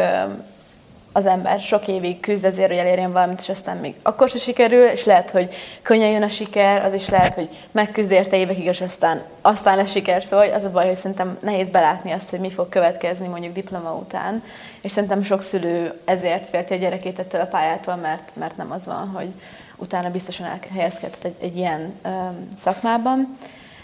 az 1.12 1.26
ember 1.26 1.60
sok 1.60 1.88
évig 1.88 2.20
küzd 2.20 2.44
azért, 2.44 2.68
hogy 2.68 2.78
elérjen 2.78 3.12
valamit, 3.12 3.40
és 3.40 3.48
aztán 3.48 3.76
még 3.76 3.94
akkor 4.02 4.28
se 4.28 4.38
sikerül, 4.38 4.84
és 4.84 5.04
lehet, 5.04 5.30
hogy 5.30 5.54
könnyen 5.82 6.10
jön 6.10 6.22
a 6.22 6.28
siker, 6.28 6.84
az 6.84 6.92
is 6.92 7.08
lehet, 7.08 7.34
hogy 7.34 7.48
megküzd 7.70 8.10
érte 8.10 8.36
évekig, 8.36 8.64
és 8.64 8.80
aztán, 8.80 9.22
aztán 9.40 9.76
lesz 9.76 9.90
siker. 9.90 10.22
Szóval 10.22 10.52
az 10.52 10.64
a 10.64 10.70
baj, 10.70 10.86
hogy 10.86 10.96
szerintem 10.96 11.38
nehéz 11.42 11.68
belátni 11.68 12.10
azt, 12.10 12.30
hogy 12.30 12.40
mi 12.40 12.50
fog 12.50 12.68
következni 12.68 13.26
mondjuk 13.26 13.52
diploma 13.52 13.94
után, 13.94 14.42
és 14.80 14.92
szerintem 14.92 15.22
sok 15.22 15.42
szülő 15.42 16.00
ezért 16.04 16.46
félti 16.46 16.74
a 16.74 16.76
gyerekét 16.76 17.18
ettől 17.18 17.40
a 17.40 17.46
pályától, 17.46 17.96
mert, 17.96 18.30
mert 18.34 18.56
nem 18.56 18.72
az 18.72 18.86
van, 18.86 19.08
hogy 19.08 19.28
utána 19.76 20.10
biztosan 20.10 20.46
elhelyezkedhet 20.46 21.24
egy, 21.24 21.36
egy 21.40 21.56
ilyen 21.56 21.94
ö, 22.02 22.08
szakmában. 22.56 23.38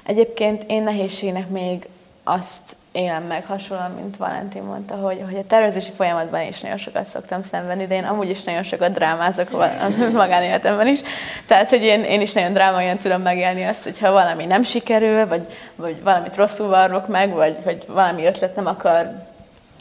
Egyébként 0.04 0.64
én 0.66 0.82
nehézségnek 0.82 1.48
még 1.48 1.88
azt 2.24 2.76
élem 2.96 3.22
meg 3.22 3.44
hasonlóan, 3.44 3.90
mint 3.90 4.16
Valentin 4.16 4.62
mondta, 4.62 4.94
hogy, 4.94 5.22
hogy 5.24 5.37
a 5.37 5.46
tervezési 5.46 5.90
folyamatban 5.90 6.42
is 6.42 6.61
nagyon 6.61 6.76
sokat 6.76 7.04
szoktam 7.04 7.42
szenvedni, 7.42 7.87
de 7.87 7.94
én 7.94 8.04
amúgy 8.04 8.30
is 8.30 8.44
nagyon 8.44 8.62
sokat 8.62 8.92
drámázok 8.92 9.50
magánéletemben 10.12 10.87
is. 10.87 11.00
Tehát, 11.46 11.68
hogy 11.68 11.82
én, 11.82 12.04
én 12.04 12.20
is 12.20 12.32
nagyon 12.32 12.52
drámaian 12.52 12.96
tudom 12.96 13.22
megélni 13.22 13.64
azt, 13.64 13.82
hogyha 13.82 14.12
valami 14.12 14.44
nem 14.44 14.62
sikerül, 14.62 15.26
vagy, 15.26 15.46
vagy 15.74 16.02
valamit 16.02 16.37
rosszul 16.37 16.68
varrok 16.68 17.09
meg, 17.09 17.32
vagy, 17.32 17.56
vagy 17.64 17.85
valami 17.87 18.24
ötlet 18.24 18.56
nem 18.56 18.66
akar 18.66 19.26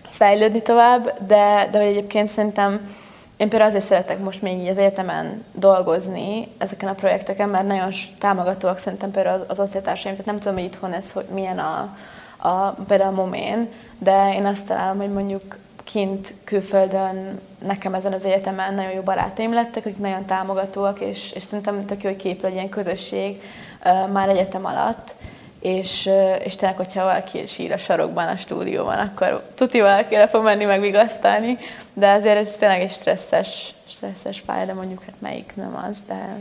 fejlődni 0.09 0.61
tovább, 0.61 1.13
de, 1.27 1.67
de 1.71 1.77
hogy 1.77 1.87
egyébként 1.87 2.27
szerintem 2.27 2.95
én 3.37 3.49
például 3.49 3.69
azért 3.69 3.85
szeretek 3.85 4.19
most 4.19 4.41
még 4.41 4.59
így 4.59 4.67
az 4.67 4.77
egyetemen 4.77 5.45
dolgozni 5.51 6.47
ezeken 6.57 6.89
a 6.89 6.93
projekteken, 6.93 7.49
mert 7.49 7.67
nagyon 7.67 7.91
támogatóak 8.19 8.77
szerintem 8.77 9.11
például 9.11 9.41
az 9.47 9.59
osztálytársaim, 9.59 10.15
tehát 10.15 10.31
nem 10.31 10.39
tudom, 10.39 10.53
hogy 10.53 10.63
itthon 10.63 10.93
ez 10.93 11.11
hogy 11.11 11.25
milyen 11.33 11.59
a, 11.59 11.97
a, 12.45 12.75
például 12.87 13.13
a 13.13 13.15
momén, 13.15 13.69
de 13.99 14.33
én 14.33 14.45
azt 14.45 14.67
találom, 14.67 14.97
hogy 14.97 15.13
mondjuk 15.13 15.57
kint 15.83 16.33
külföldön 16.43 17.39
nekem 17.65 17.93
ezen 17.93 18.13
az 18.13 18.25
egyetemen 18.25 18.73
nagyon 18.73 18.91
jó 18.91 19.01
barátaim 19.01 19.53
lettek, 19.53 19.85
akik 19.85 19.97
nagyon 19.97 20.25
támogatóak, 20.25 20.99
és, 20.99 21.31
és 21.31 21.43
szerintem 21.43 21.85
tök 21.85 22.03
jó, 22.03 22.09
hogy 22.09 22.19
képül 22.19 22.49
egy 22.49 22.53
ilyen 22.53 22.69
közösség 22.69 23.41
uh, 23.83 24.09
már 24.11 24.29
egyetem 24.29 24.65
alatt, 24.65 25.15
és, 25.59 26.05
uh, 26.05 26.45
és 26.45 26.55
tényleg, 26.55 26.77
hogyha 26.77 27.03
valaki 27.03 27.45
sír 27.45 27.71
a 27.71 27.77
sarokban, 27.77 28.27
a 28.27 28.35
stúdióban, 28.35 28.97
akkor 28.97 29.43
tuti 29.55 29.81
valakire 29.81 30.27
fog 30.27 30.43
menni 30.43 30.65
megvigasztalni, 30.65 31.57
de 31.93 32.11
azért 32.11 32.37
ez 32.37 32.57
tényleg 32.57 32.81
egy 32.81 32.91
stresszes, 32.91 33.73
stresszes 33.87 34.41
pálya, 34.41 34.65
de 34.65 34.73
mondjuk 34.73 35.03
hát 35.03 35.15
melyik 35.19 35.51
nem 35.55 35.85
az, 35.89 36.03
de 36.07 36.37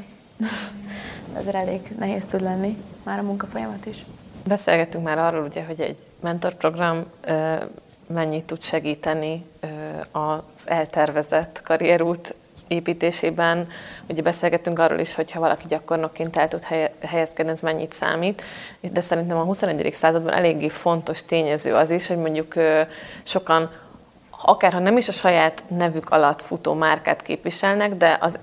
ez 1.38 1.46
elég 1.46 1.80
nehéz 1.98 2.24
tud 2.24 2.40
lenni 2.40 2.76
már 3.02 3.18
a 3.18 3.22
munkafolyamat 3.22 3.86
is. 3.86 4.04
Beszélgettünk 4.46 5.04
már 5.04 5.18
arról, 5.18 5.44
ugye, 5.44 5.64
hogy 5.64 5.80
egy 5.80 5.96
mentorprogram 6.20 7.04
mennyit 8.06 8.44
tud 8.44 8.62
segíteni 8.62 9.46
az 10.12 10.64
eltervezett 10.64 11.60
karrierút 11.62 12.34
építésében. 12.68 13.68
Ugye 14.08 14.22
beszélgettünk 14.22 14.78
arról 14.78 14.98
is, 14.98 15.14
hogy 15.14 15.32
ha 15.32 15.40
valaki 15.40 15.64
gyakornokként 15.68 16.36
el 16.36 16.48
tud 16.48 16.62
helyezkedni, 17.00 17.52
ez 17.52 17.60
mennyit 17.60 17.92
számít. 17.92 18.42
De 18.92 19.00
szerintem 19.00 19.38
a 19.38 19.42
21. 19.44 19.92
században 19.94 20.32
eléggé 20.32 20.68
fontos 20.68 21.24
tényező 21.24 21.74
az 21.74 21.90
is, 21.90 22.06
hogy 22.06 22.18
mondjuk 22.18 22.54
sokan 23.22 23.70
akárha 24.42 24.78
nem 24.78 24.96
is 24.96 25.08
a 25.08 25.12
saját 25.12 25.64
nevük 25.68 26.10
alatt 26.10 26.42
futó 26.42 26.74
márkát 26.74 27.22
képviselnek, 27.22 27.94
de 27.94 28.18
az 28.20 28.38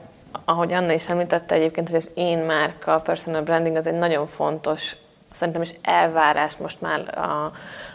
ahogy 0.46 0.74
Anna 0.74 0.92
is 0.92 1.10
említette 1.10 1.56
egyébként, 1.56 1.88
hogy 1.88 1.98
az 1.98 2.12
én 2.14 2.38
márka, 2.38 2.94
a 2.94 3.02
personal 3.02 3.42
branding, 3.42 3.76
az 3.76 3.88
egy 3.88 3.98
nagyon 3.98 4.28
fontos 4.28 4.96
szerintem 5.32 5.62
is 5.62 5.74
elvárás 5.82 6.58
most 6.58 6.82
már 6.82 7.18
a, 7.18 7.52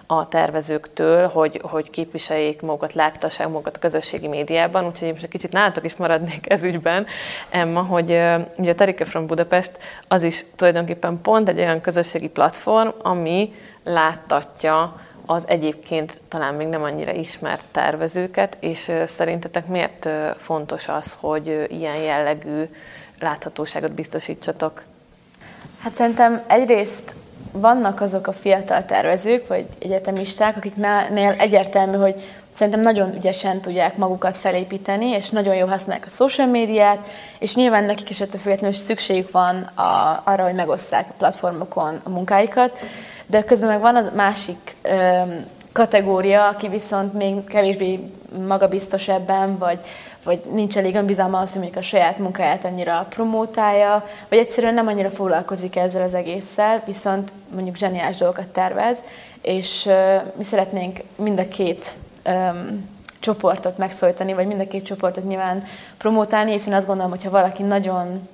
a 0.06 0.28
tervezőktől, 0.28 1.28
hogy, 1.28 1.60
hogy 1.62 1.90
képviseljék 1.90 2.62
magukat, 2.62 2.92
láttassák 2.92 3.48
magukat 3.48 3.76
a 3.76 3.80
közösségi 3.80 4.26
médiában, 4.28 4.86
úgyhogy 4.86 5.10
most 5.10 5.24
egy 5.24 5.30
kicsit 5.30 5.52
nálatok 5.52 5.84
is 5.84 5.96
maradnék 5.96 6.50
ez 6.50 6.64
ügyben, 6.64 7.06
Emma, 7.50 7.82
hogy 7.82 8.08
ugye 8.58 8.70
a 8.70 8.74
Terike 8.74 9.04
from 9.04 9.26
Budapest 9.26 9.78
az 10.08 10.22
is 10.22 10.44
tulajdonképpen 10.56 11.20
pont 11.20 11.48
egy 11.48 11.58
olyan 11.58 11.80
közösségi 11.80 12.28
platform, 12.28 12.88
ami 13.02 13.54
láttatja 13.84 15.00
az 15.26 15.44
egyébként 15.48 16.20
talán 16.28 16.54
még 16.54 16.66
nem 16.66 16.82
annyira 16.82 17.12
ismert 17.12 17.64
tervezőket, 17.70 18.56
és 18.60 18.92
szerintetek 19.06 19.66
miért 19.66 20.08
fontos 20.36 20.88
az, 20.88 21.16
hogy 21.20 21.66
ilyen 21.68 21.96
jellegű 21.96 22.62
láthatóságot 23.20 23.92
biztosítsatok? 23.92 24.84
Hát 25.82 25.94
szerintem 25.94 26.44
egyrészt 26.46 27.14
vannak 27.60 28.00
azok 28.00 28.26
a 28.26 28.32
fiatal 28.32 28.84
tervezők, 28.84 29.46
vagy 29.46 29.66
egyetemisták, 29.78 30.56
akiknél 30.56 31.34
egyértelmű, 31.38 31.96
hogy 31.96 32.14
szerintem 32.50 32.80
nagyon 32.80 33.14
ügyesen 33.14 33.60
tudják 33.60 33.96
magukat 33.96 34.36
felépíteni, 34.36 35.06
és 35.06 35.30
nagyon 35.30 35.54
jó 35.54 35.66
használják 35.66 36.06
a 36.06 36.10
social 36.10 36.46
médiát, 36.46 37.10
és 37.38 37.54
nyilván 37.54 37.84
nekik 37.84 38.10
is 38.10 38.20
ettől 38.20 38.40
függetlenül 38.40 38.76
szükségük 38.76 39.30
van 39.30 39.56
a, 39.56 40.22
arra, 40.24 40.44
hogy 40.44 40.54
megosszák 40.54 41.06
a 41.08 41.14
platformokon 41.18 42.00
a 42.02 42.08
munkáikat, 42.08 42.78
de 43.26 43.44
közben 43.44 43.68
meg 43.68 43.80
van 43.80 43.96
az 43.96 44.10
másik 44.14 44.76
öm, 44.82 45.44
kategória, 45.72 46.48
aki 46.48 46.68
viszont 46.68 47.12
még 47.12 47.44
kevésbé 47.44 48.10
magabiztos 48.46 49.08
ebben, 49.08 49.58
vagy, 49.58 49.80
vagy 50.24 50.42
nincs 50.52 50.76
elég 50.76 50.94
önbizalma 50.94 51.38
az, 51.38 51.52
hogy 51.52 51.70
a 51.74 51.80
saját 51.80 52.18
munkáját 52.18 52.64
annyira 52.64 53.06
promótálja, 53.08 54.06
vagy 54.28 54.38
egyszerűen 54.38 54.74
nem 54.74 54.86
annyira 54.86 55.10
foglalkozik 55.10 55.76
ezzel 55.76 56.02
az 56.02 56.14
egésszel, 56.14 56.82
viszont 56.86 57.32
mondjuk 57.56 57.76
zseniális 57.76 58.16
dolgokat 58.16 58.48
tervez, 58.48 59.02
és 59.42 59.88
mi 60.36 60.42
szeretnénk 60.42 60.98
mind 61.16 61.38
a 61.38 61.48
két 61.48 61.86
um, 62.26 62.88
csoportot 63.20 63.78
megszólítani, 63.78 64.32
vagy 64.32 64.46
mind 64.46 64.60
a 64.60 64.68
két 64.68 64.84
csoportot 64.84 65.24
nyilván 65.24 65.62
promotálni, 65.98 66.50
hiszen 66.50 66.72
azt 66.72 66.86
gondolom, 66.86 67.10
hogy 67.10 67.24
ha 67.24 67.30
valaki 67.30 67.62
nagyon 67.62 68.28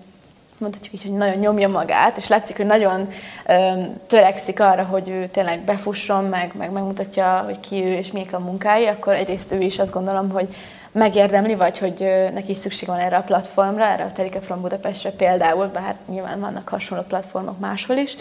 mondhatjuk 0.59 0.95
így, 0.95 1.03
hogy 1.03 1.13
nagyon 1.13 1.39
nyomja 1.39 1.69
magát, 1.69 2.17
és 2.17 2.29
látszik, 2.29 2.57
hogy 2.57 2.67
nagyon 2.67 3.09
öm, 3.47 4.01
törekszik 4.07 4.61
arra, 4.61 4.85
hogy 4.85 5.09
ő 5.09 5.27
tényleg 5.27 5.61
befusson, 5.61 6.25
meg, 6.25 6.53
meg 6.59 6.71
megmutatja, 6.71 7.43
hogy 7.45 7.61
ki 7.61 7.85
ő 7.85 7.93
és 7.93 8.13
miek 8.13 8.33
a 8.33 8.39
munkái, 8.39 8.87
akkor 8.87 9.15
egyrészt 9.15 9.53
ő 9.53 9.61
is 9.61 9.79
azt 9.79 9.93
gondolom, 9.93 10.31
hogy 10.31 10.55
megérdemli, 10.93 11.55
vagy 11.55 11.79
hogy 11.79 12.03
ö, 12.03 12.31
neki 12.31 12.51
is 12.51 12.57
szükség 12.57 12.89
van 12.89 12.99
erre 12.99 13.17
a 13.17 13.23
platformra, 13.23 13.85
erre 13.85 14.05
a 14.05 14.13
Terike 14.13 14.41
from 14.41 14.61
Budapestre 14.61 15.11
például, 15.11 15.67
bár 15.67 15.97
nyilván 16.09 16.41
vannak 16.41 16.69
hasonló 16.69 17.05
platformok 17.05 17.59
máshol 17.59 17.97
is, 17.97 18.17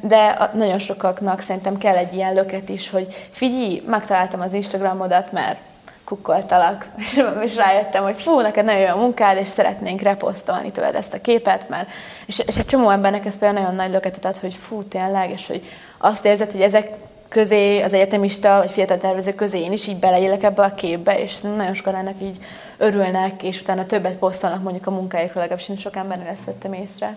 de 0.00 0.50
nagyon 0.52 0.78
sokaknak 0.78 1.40
szerintem 1.40 1.78
kell 1.78 1.96
egy 1.96 2.14
ilyen 2.14 2.34
löket 2.34 2.68
is, 2.68 2.90
hogy 2.90 3.28
figyelj, 3.30 3.82
megtaláltam 3.86 4.40
az 4.40 4.52
Instagramodat, 4.52 5.32
mert 5.32 5.58
kukkoltalak, 6.04 6.86
és 7.44 7.56
rájöttem, 7.56 8.02
hogy 8.02 8.20
fú, 8.20 8.40
neked 8.40 8.64
nagyon 8.64 8.80
jó 8.80 8.88
a 8.88 8.96
munkád, 8.96 9.36
és 9.36 9.48
szeretnénk 9.48 10.00
reposztolni 10.00 10.70
tőled 10.70 10.94
ezt 10.94 11.14
a 11.14 11.20
képet, 11.20 11.68
mert, 11.68 11.90
és, 12.26 12.42
és 12.46 12.58
egy 12.58 12.66
csomó 12.66 12.90
embernek 12.90 13.26
ez 13.26 13.38
például 13.38 13.60
nagyon 13.60 13.74
nagy 13.74 13.90
löketet 13.90 14.24
ad, 14.24 14.36
hogy 14.36 14.54
fú, 14.54 14.82
tényleg, 14.82 15.30
és 15.30 15.46
hogy 15.46 15.62
azt 15.98 16.24
érzed, 16.24 16.52
hogy 16.52 16.62
ezek 16.62 16.90
közé, 17.28 17.80
az 17.80 17.92
egyetemista 17.92 18.56
vagy 18.58 18.70
fiatal 18.70 18.96
tervező 18.96 19.34
közé 19.34 19.60
én 19.60 19.72
is 19.72 19.86
így 19.86 19.98
beleélek 19.98 20.42
ebbe 20.42 20.62
a 20.62 20.74
képbe, 20.74 21.18
és 21.18 21.40
nagyon 21.40 21.74
sokan 21.74 21.94
ennek 21.94 22.22
így 22.22 22.38
örülnek, 22.76 23.42
és 23.42 23.60
utána 23.60 23.86
többet 23.86 24.16
posztolnak 24.16 24.62
mondjuk 24.62 24.86
a 24.86 24.90
munkáikról, 24.90 25.42
legalábbis 25.42 25.68
én 25.68 25.76
sok 25.76 25.96
embernél 25.96 26.28
ezt 26.28 26.44
vettem 26.44 26.72
észre. 26.72 27.16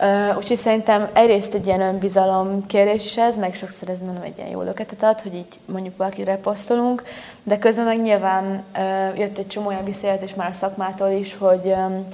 Uh, 0.00 0.36
úgyhogy 0.36 0.56
szerintem 0.56 1.08
egyrészt 1.12 1.54
egy 1.54 1.66
ilyen 1.66 1.80
önbizalom 1.80 2.66
kérdés 2.66 3.04
is 3.04 3.16
ez, 3.16 3.36
meg 3.36 3.54
sokszor 3.54 3.88
ez 3.88 4.00
mondom 4.00 4.22
egy 4.22 4.36
ilyen 4.36 4.50
jó 4.50 4.62
löketet 4.62 5.02
ad, 5.02 5.20
hogy 5.20 5.34
így 5.34 5.60
mondjuk 5.64 5.96
valakire 5.96 6.36
posztolunk, 6.36 7.02
de 7.42 7.58
közben 7.58 7.84
meg 7.84 7.98
nyilván 7.98 8.62
uh, 8.78 9.18
jött 9.18 9.38
egy 9.38 9.46
csomó 9.46 9.66
olyan 9.66 9.84
visszajelzés 9.84 10.34
már 10.34 10.48
a 10.48 10.52
szakmától 10.52 11.08
is, 11.08 11.36
hogy 11.38 11.66
um, 11.66 12.06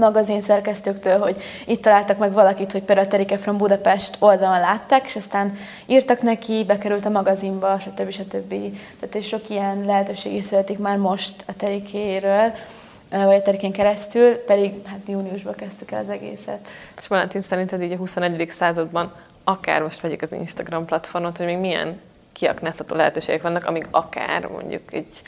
magazin 0.00 0.40
szerkesztőktől, 0.40 1.18
hogy 1.18 1.42
itt 1.66 1.82
találtak 1.82 2.18
meg 2.18 2.32
valakit, 2.32 2.72
hogy 2.72 2.82
például 2.82 3.06
Terike 3.06 3.38
from 3.38 3.56
Budapest 3.56 4.16
oldalon 4.18 4.60
látták, 4.60 5.04
és 5.06 5.16
aztán 5.16 5.52
írtak 5.86 6.22
neki, 6.22 6.64
bekerült 6.66 7.06
a 7.06 7.10
magazinba, 7.10 7.78
stb. 7.78 8.10
stb. 8.10 8.54
Tehát 9.00 9.26
sok 9.26 9.50
ilyen 9.50 9.84
lehetőség 9.84 10.34
is 10.34 10.44
születik 10.44 10.78
már 10.78 10.96
most 10.96 11.34
a 11.46 11.56
Terikéről, 11.56 12.52
vagy 13.10 13.36
a 13.36 13.42
terikén 13.42 13.72
keresztül, 13.72 14.34
pedig 14.34 14.86
hát 14.86 15.00
júniusban 15.06 15.54
kezdtük 15.54 15.90
el 15.90 16.00
az 16.00 16.08
egészet. 16.08 16.70
És 16.98 17.06
Valentin 17.06 17.40
szerinted 17.40 17.82
így 17.82 17.92
a 17.92 17.96
21. 17.96 18.50
században 18.50 19.12
akár 19.44 19.82
most 19.82 20.00
vegyük 20.00 20.22
az 20.22 20.32
Instagram 20.32 20.84
platformot, 20.84 21.36
hogy 21.36 21.46
még 21.46 21.58
milyen 21.58 22.00
kiaknázható 22.32 22.94
lehetőségek 22.94 23.42
vannak, 23.42 23.66
amik 23.66 23.86
akár 23.90 24.46
mondjuk 24.46 24.92
egy 24.92 25.22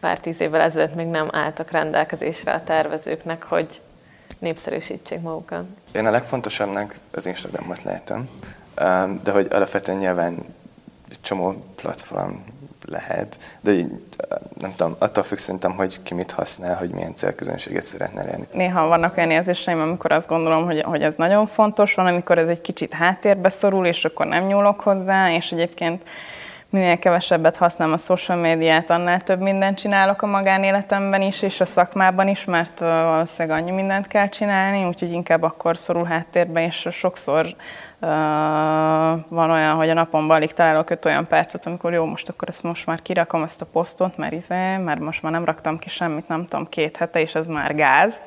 pár 0.00 0.20
tíz 0.20 0.40
évvel 0.40 0.60
ezelőtt 0.60 0.94
még 0.94 1.06
nem 1.06 1.28
álltak 1.32 1.70
rendelkezésre 1.70 2.52
a 2.52 2.64
tervezőknek, 2.64 3.42
hogy 3.42 3.82
népszerűsítsék 4.38 5.20
magukat. 5.20 5.64
Én 5.92 6.06
a 6.06 6.10
legfontosabbnak 6.10 6.96
az 7.12 7.26
Instagramot 7.26 7.82
látom, 7.82 8.28
de 9.22 9.30
hogy 9.30 9.46
alapvetően 9.50 9.98
nyilván 9.98 10.34
egy 11.10 11.20
csomó 11.20 11.54
platform 11.76 12.34
lehet, 12.92 13.38
de 13.60 13.72
így, 13.72 13.90
nem 14.58 14.70
tudom, 14.76 14.96
attól 14.98 15.24
függ 15.24 15.38
szerintem, 15.38 15.72
hogy 15.72 16.02
ki 16.02 16.14
mit 16.14 16.30
használ, 16.30 16.76
hogy 16.76 16.90
milyen 16.90 17.14
célközönséget 17.14 17.82
szeretne 17.82 18.20
elérni. 18.20 18.46
Néha 18.52 18.86
vannak 18.86 19.16
olyan 19.16 19.30
érzéseim, 19.30 19.80
amikor 19.80 20.12
azt 20.12 20.28
gondolom, 20.28 20.64
hogy, 20.64 20.82
hogy 20.82 21.02
ez 21.02 21.14
nagyon 21.14 21.46
fontos, 21.46 21.94
van, 21.94 22.06
amikor 22.06 22.38
ez 22.38 22.48
egy 22.48 22.60
kicsit 22.60 22.92
háttérbe 22.92 23.48
szorul, 23.48 23.86
és 23.86 24.04
akkor 24.04 24.26
nem 24.26 24.44
nyúlok 24.44 24.80
hozzá, 24.80 25.32
és 25.32 25.52
egyébként 25.52 26.02
minél 26.72 26.98
kevesebbet 26.98 27.56
használom 27.56 27.94
a 27.94 27.96
social 27.96 28.38
médiát, 28.38 28.90
annál 28.90 29.20
több 29.20 29.40
mindent 29.40 29.78
csinálok 29.78 30.22
a 30.22 30.26
magánéletemben 30.26 31.22
is, 31.22 31.42
és 31.42 31.60
a 31.60 31.64
szakmában 31.64 32.28
is, 32.28 32.44
mert 32.44 32.78
valószínűleg 32.78 33.58
annyi 33.58 33.70
mindent 33.70 34.06
kell 34.06 34.28
csinálni, 34.28 34.84
úgyhogy 34.84 35.12
inkább 35.12 35.42
akkor 35.42 35.76
szorul 35.76 36.04
háttérbe, 36.04 36.64
és 36.64 36.88
sokszor 36.90 37.44
uh, 37.44 38.08
van 39.28 39.50
olyan, 39.50 39.74
hogy 39.74 39.88
a 39.88 39.94
napomban 39.94 40.36
alig 40.36 40.52
találok 40.52 40.90
öt 40.90 41.04
olyan 41.04 41.26
percet, 41.26 41.66
amikor 41.66 41.92
jó, 41.92 42.04
most 42.04 42.28
akkor 42.28 42.48
ezt 42.48 42.62
most 42.62 42.86
már 42.86 43.02
kirakom 43.02 43.42
ezt 43.42 43.62
a 43.62 43.66
posztot, 43.72 44.16
mert, 44.16 44.32
izé, 44.32 44.76
mert 44.76 45.00
most 45.00 45.22
már 45.22 45.32
nem 45.32 45.44
raktam 45.44 45.78
ki 45.78 45.88
semmit, 45.88 46.28
nem 46.28 46.46
tudom, 46.46 46.68
két 46.68 46.96
hete, 46.96 47.20
és 47.20 47.34
ez 47.34 47.46
már 47.46 47.74
gáz 47.74 48.20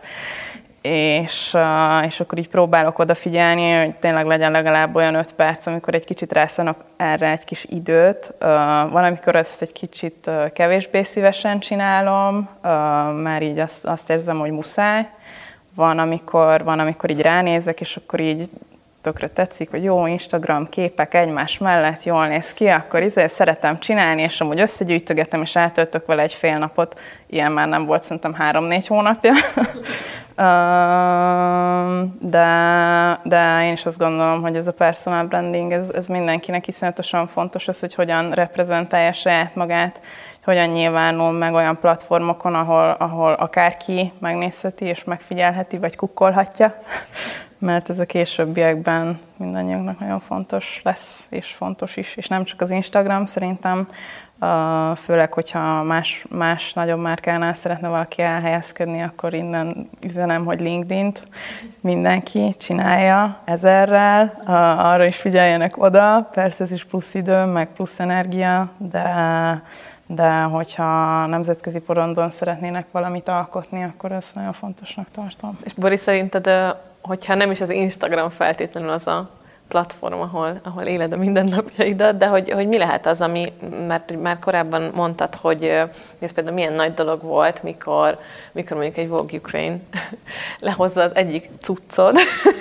és, 0.86 1.58
és 2.06 2.20
akkor 2.20 2.38
így 2.38 2.50
próbálok 2.50 3.00
odafigyelni, 3.00 3.72
hogy 3.72 3.96
tényleg 3.96 4.26
legyen 4.26 4.52
legalább 4.52 4.96
olyan 4.96 5.16
öt 5.16 5.34
perc, 5.34 5.66
amikor 5.66 5.94
egy 5.94 6.06
kicsit 6.06 6.34
rászánok 6.34 6.78
erre 6.98 7.32
egy 7.32 7.44
kis 7.44 7.66
időt. 7.70 8.34
Van, 8.92 9.04
amikor 9.04 9.36
ezt 9.36 9.62
egy 9.62 9.72
kicsit 9.72 10.30
kevésbé 10.54 11.04
szívesen 11.04 11.60
csinálom, 11.60 12.50
már 13.22 13.42
így 13.42 13.60
azt, 13.60 13.86
azt 13.86 14.10
érzem, 14.10 14.40
hogy 14.40 14.52
muszáj. 14.52 15.10
Van 15.76 16.00
amikor, 16.00 16.64
van, 16.64 16.80
amikor 16.80 17.10
így 17.10 17.22
ránézek, 17.22 17.82
és 17.82 17.98
akkor 17.98 18.20
így 18.20 18.50
tökre 19.06 19.28
tetszik, 19.28 19.70
hogy 19.70 19.84
jó 19.84 20.08
Instagram 20.08 20.68
képek 20.70 21.14
egymás 21.14 21.58
mellett, 21.58 22.04
jól 22.04 22.28
néz 22.28 22.54
ki, 22.54 22.68
akkor 22.68 23.02
izé 23.02 23.28
szeretem 23.28 23.80
csinálni, 23.80 24.22
és 24.22 24.42
amúgy 24.42 24.60
összegyűjtögetem, 24.60 25.42
és 25.42 25.56
eltöltök 25.56 26.06
vele 26.06 26.22
egy 26.22 26.34
fél 26.34 26.58
napot. 26.58 27.00
Ilyen 27.28 27.52
már 27.52 27.68
nem 27.68 27.86
volt 27.86 28.02
szerintem 28.02 28.34
három-négy 28.34 28.88
hónapja. 28.88 29.34
de, 32.20 32.50
de 33.24 33.66
én 33.66 33.72
is 33.72 33.86
azt 33.86 33.98
gondolom, 33.98 34.42
hogy 34.42 34.56
ez 34.56 34.68
a 34.68 34.74
personal 34.74 35.24
branding, 35.26 35.72
ez, 35.72 35.90
ez 35.90 36.08
mindenkinek 36.08 36.68
iszonyatosan 36.68 37.28
fontos, 37.28 37.68
az, 37.68 37.80
hogy 37.80 37.96
hogyan 37.96 38.32
reprezentálja 38.32 39.14
saját 39.14 39.56
magát, 39.56 40.02
hogyan 40.44 40.70
nyilvánul 40.70 41.32
meg 41.32 41.54
olyan 41.54 41.80
platformokon, 41.80 42.56
ahol, 42.56 42.96
ahol 43.00 43.34
akárki 43.34 44.14
megnézheti 44.20 44.86
és 44.86 45.04
megfigyelheti, 45.04 45.78
vagy 45.78 45.96
kukkolhatja, 45.96 46.76
mert 47.60 47.90
ez 47.90 48.00
a 48.00 48.06
későbbiekben 48.06 49.20
mindannyiunknak 49.38 50.00
nagyon 50.00 50.20
fontos 50.20 50.82
lesz, 50.84 51.28
és 51.30 51.48
fontos 51.48 51.98
is, 51.98 52.16
és 52.16 52.28
nem 52.28 52.44
csak 52.44 52.62
az 52.62 52.70
Instagram, 52.70 53.26
szerintem 53.26 53.88
főleg, 54.96 55.34
hogyha 55.34 55.84
más, 55.84 56.26
más 56.30 56.74
nagyobb 56.74 57.00
márkánál 57.00 57.54
szeretne 57.54 57.88
valaki 57.88 58.22
elhelyezkedni, 58.22 59.02
akkor 59.04 59.34
innen 59.34 59.90
üzenem, 60.02 60.46
hogy 60.46 60.60
LinkedIn-t 60.60 61.28
mindenki 61.82 62.54
csinálja 62.58 63.42
ezerrel, 63.46 64.42
arra 64.78 65.06
is 65.06 65.18
figyeljenek 65.18 65.78
oda, 65.78 66.30
persze 66.32 66.64
ez 66.64 66.72
is 66.72 66.86
plusz 66.86 67.14
idő, 67.14 67.44
meg 67.44 67.68
plusz 67.74 68.00
energia, 68.00 68.70
de, 68.78 69.14
de 70.08 70.42
hogyha 70.42 71.26
nemzetközi 71.26 71.80
porondon 71.80 72.32
szeretnének 72.32 72.86
valamit 72.92 73.30
alkotni, 73.30 73.84
akkor 73.84 74.12
ezt 74.12 74.36
nagyon 74.36 74.54
fontosnak 74.54 75.12
tartom. 75.12 75.58
És 75.64 75.74
Boris, 75.74 76.00
szerinted, 76.00 76.48
hogyha 77.08 77.36
nem 77.36 77.52
is 77.52 77.62
az 77.62 77.70
Instagram 77.70 78.30
feltétlenül 78.30 78.90
az 78.90 79.08
a 79.08 79.30
platform, 79.68 80.20
ahol, 80.22 80.60
ahol 80.64 80.84
éled 80.84 81.14
a 81.14 81.18
mindennapjaidat, 81.18 82.18
de 82.18 82.28
hogy, 82.28 82.52
hogy 82.52 82.68
mi 82.68 82.78
lehet 82.78 83.06
az, 83.06 83.22
ami, 83.22 83.54
mert 83.88 84.22
már 84.22 84.40
korábban 84.40 84.92
mondtad, 84.96 85.36
hogy 85.36 85.64
ez 86.20 86.32
például 86.32 86.56
milyen 86.56 86.74
nagy 86.74 86.94
dolog 86.94 87.24
volt, 87.24 87.64
mikor, 87.64 88.20
mikor 88.52 88.78
mondjuk 88.78 88.98
egy 88.98 89.08
Vogue 89.08 89.38
Ukraine 89.38 89.78
lehozza 90.60 91.02
az 91.02 91.16
egyik 91.16 91.50
cuccod, 91.60 92.18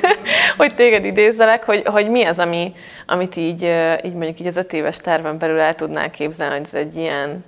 hogy 0.59 0.75
téged 0.75 1.05
idézelek, 1.05 1.65
hogy, 1.65 1.83
hogy 1.87 2.11
mi 2.11 2.25
az, 2.25 2.39
ami, 2.39 2.73
amit 3.07 3.37
így, 3.37 3.63
így 4.05 4.15
mondjuk 4.15 4.41
így 4.41 4.47
az 4.47 4.57
öt 4.57 4.73
éves 4.73 4.97
terven 4.97 5.39
belül 5.39 5.59
el 5.59 5.75
tudnál 5.75 6.11
képzelni, 6.11 6.55
hogy 6.55 6.65
ez 6.65 6.75
egy 6.75 6.97
ilyen 6.97 7.45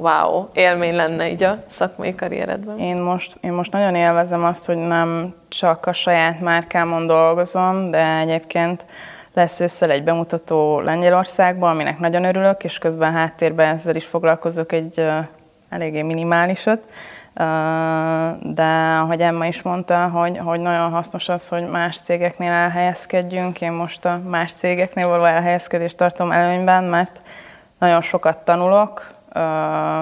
wow, 0.00 0.48
élmény 0.52 0.94
lenne 0.94 1.30
így 1.30 1.42
a 1.42 1.56
szakmai 1.66 2.14
karrieredben? 2.14 2.78
Én 2.78 2.96
most, 2.96 3.36
én 3.40 3.52
most 3.52 3.72
nagyon 3.72 3.94
élvezem 3.94 4.44
azt, 4.44 4.66
hogy 4.66 4.76
nem 4.76 5.34
csak 5.48 5.86
a 5.86 5.92
saját 5.92 6.40
márkámon 6.40 7.06
dolgozom, 7.06 7.90
de 7.90 8.18
egyébként 8.18 8.84
lesz 9.34 9.60
össze 9.60 9.88
egy 9.88 10.04
bemutató 10.04 10.80
Lengyelországban, 10.80 11.70
aminek 11.70 11.98
nagyon 11.98 12.24
örülök, 12.24 12.64
és 12.64 12.78
közben 12.78 13.12
háttérben 13.12 13.74
ezzel 13.74 13.96
is 13.96 14.04
foglalkozok 14.04 14.72
egy 14.72 15.06
eléggé 15.68 16.02
minimálisat. 16.02 16.88
De 18.40 18.96
ahogy 19.00 19.20
Emma 19.20 19.46
is 19.46 19.62
mondta, 19.62 20.08
hogy, 20.08 20.38
hogy 20.38 20.60
nagyon 20.60 20.90
hasznos 20.90 21.28
az, 21.28 21.48
hogy 21.48 21.68
más 21.68 22.00
cégeknél 22.00 22.50
elhelyezkedjünk. 22.50 23.60
Én 23.60 23.72
most 23.72 24.04
a 24.04 24.20
más 24.26 24.52
cégeknél 24.52 25.08
való 25.08 25.24
elhelyezkedést 25.24 25.96
tartom 25.96 26.32
előnyben, 26.32 26.84
mert 26.84 27.20
nagyon 27.78 28.00
sokat 28.00 28.38
tanulok, 28.38 29.10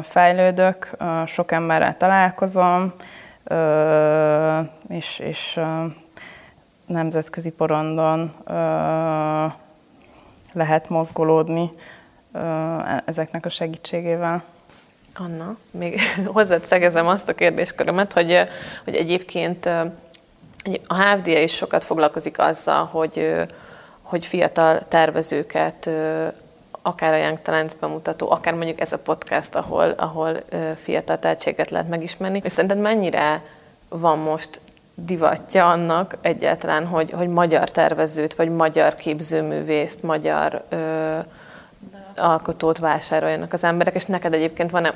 fejlődök, 0.03 0.91
sok 1.27 1.53
emberrel 1.53 1.97
találkozom, 1.97 2.93
és, 4.89 5.19
és 5.19 5.61
nemzetközi 6.87 7.51
porondon 7.51 8.33
lehet 10.53 10.89
mozgolódni 10.89 11.71
ezeknek 13.05 13.47
a 13.47 13.49
segítségével. 13.49 14.43
Anna, 15.15 15.57
még 15.71 16.01
hozzád 16.35 16.65
szegezem 16.65 17.07
azt 17.07 17.29
a 17.29 17.35
kérdéskörömet, 17.35 18.13
hogy, 18.13 18.45
hogy 18.85 18.95
egyébként 18.95 19.67
a 20.87 21.03
HFDA 21.03 21.39
is 21.39 21.55
sokat 21.55 21.85
foglalkozik 21.85 22.39
azzal, 22.39 22.85
hogy, 22.85 23.47
hogy 24.03 24.27
fiatal 24.27 24.79
tervezőket 24.79 25.91
akár 26.89 27.13
a 27.13 27.17
Young 27.17 27.41
Talents 27.43 27.77
bemutató, 27.77 28.31
akár 28.31 28.55
mondjuk 28.55 28.81
ez 28.81 28.93
a 28.93 28.99
podcast, 28.99 29.55
ahol, 29.55 29.91
ahol 29.91 30.41
fiatal 30.75 31.19
tehetséget 31.19 31.71
lehet 31.71 31.89
megismerni. 31.89 32.41
És 32.45 32.53
szerinted 32.53 32.79
mennyire 32.79 33.43
van 33.89 34.19
most 34.19 34.61
divatja 34.95 35.71
annak 35.71 36.17
egyáltalán, 36.21 36.87
hogy, 36.87 37.11
hogy 37.11 37.29
magyar 37.29 37.71
tervezőt, 37.71 38.35
vagy 38.35 38.51
magyar 38.51 38.95
képzőművészt, 38.95 40.03
magyar 40.03 40.63
ö, 40.69 41.19
alkotót 42.17 42.79
vásároljanak 42.79 43.53
az 43.53 43.65
emberek, 43.65 43.95
és 43.95 44.05
neked 44.05 44.35
egyébként 44.35 44.71
van-e 44.71 44.93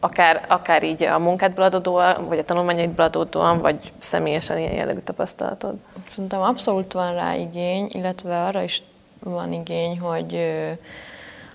akár, 0.00 0.44
akár 0.48 0.82
így 0.82 1.02
a 1.02 1.18
munkádból 1.18 1.64
adódóan, 1.64 2.28
vagy 2.28 2.38
a 2.38 2.44
tanulmányaidból 2.44 3.04
adódóan, 3.04 3.60
vagy 3.60 3.92
személyesen 3.98 4.58
ilyen 4.58 4.72
jellegű 4.72 5.00
tapasztalatod? 5.00 5.74
Szerintem 6.08 6.40
abszolút 6.40 6.92
van 6.92 7.14
rá 7.14 7.34
igény, 7.34 7.88
illetve 7.92 8.44
arra 8.44 8.62
is 8.62 8.82
van 9.20 9.52
igény, 9.52 9.98
hogy 9.98 10.34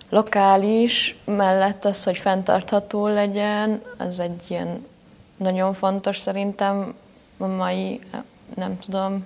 lokális, 0.09 1.17
mellett 1.25 1.85
az, 1.85 2.03
hogy 2.03 2.17
fenntartható 2.17 3.07
legyen, 3.07 3.81
az 3.97 4.19
egy 4.19 4.43
ilyen 4.47 4.85
nagyon 5.37 5.73
fontos 5.73 6.17
szerintem 6.17 6.95
a 7.37 7.47
mai, 7.47 7.99
nem 8.55 8.79
tudom, 8.79 9.25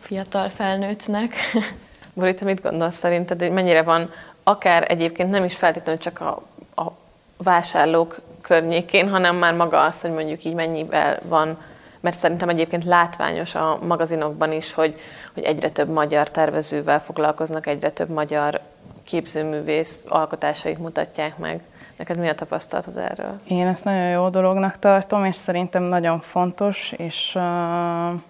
fiatal 0.00 0.48
felnőttnek. 0.48 1.34
Bori, 2.14 2.34
mit 2.44 2.62
gondolsz 2.62 2.96
szerinted, 2.96 3.40
hogy 3.40 3.50
mennyire 3.50 3.82
van 3.82 4.10
akár 4.42 4.90
egyébként 4.90 5.30
nem 5.30 5.44
is 5.44 5.54
feltétlenül 5.54 6.00
csak 6.00 6.20
a, 6.20 6.42
a 6.82 6.92
vásárlók 7.36 8.20
környékén, 8.40 9.08
hanem 9.08 9.36
már 9.36 9.54
maga 9.54 9.80
az, 9.80 10.00
hogy 10.00 10.10
mondjuk 10.10 10.44
így 10.44 10.54
mennyivel 10.54 11.18
van, 11.22 11.58
mert 12.00 12.16
szerintem 12.16 12.48
egyébként 12.48 12.84
látványos 12.84 13.54
a 13.54 13.78
magazinokban 13.82 14.52
is, 14.52 14.72
hogy, 14.72 15.00
hogy 15.34 15.42
egyre 15.42 15.70
több 15.70 15.88
magyar 15.88 16.30
tervezővel 16.30 17.00
foglalkoznak, 17.00 17.66
egyre 17.66 17.90
több 17.90 18.08
magyar 18.08 18.60
képzőművész 19.08 20.04
alkotásait 20.08 20.78
mutatják 20.78 21.38
meg. 21.38 21.60
Neked 21.96 22.18
mi 22.18 22.28
a 22.28 22.34
tapasztalatod 22.34 22.96
erről? 22.96 23.40
Én 23.46 23.66
ezt 23.66 23.84
nagyon 23.84 24.08
jó 24.08 24.28
dolognak 24.28 24.78
tartom, 24.78 25.24
és 25.24 25.36
szerintem 25.36 25.82
nagyon 25.82 26.20
fontos, 26.20 26.92
és 26.96 27.34
uh, 27.34 28.20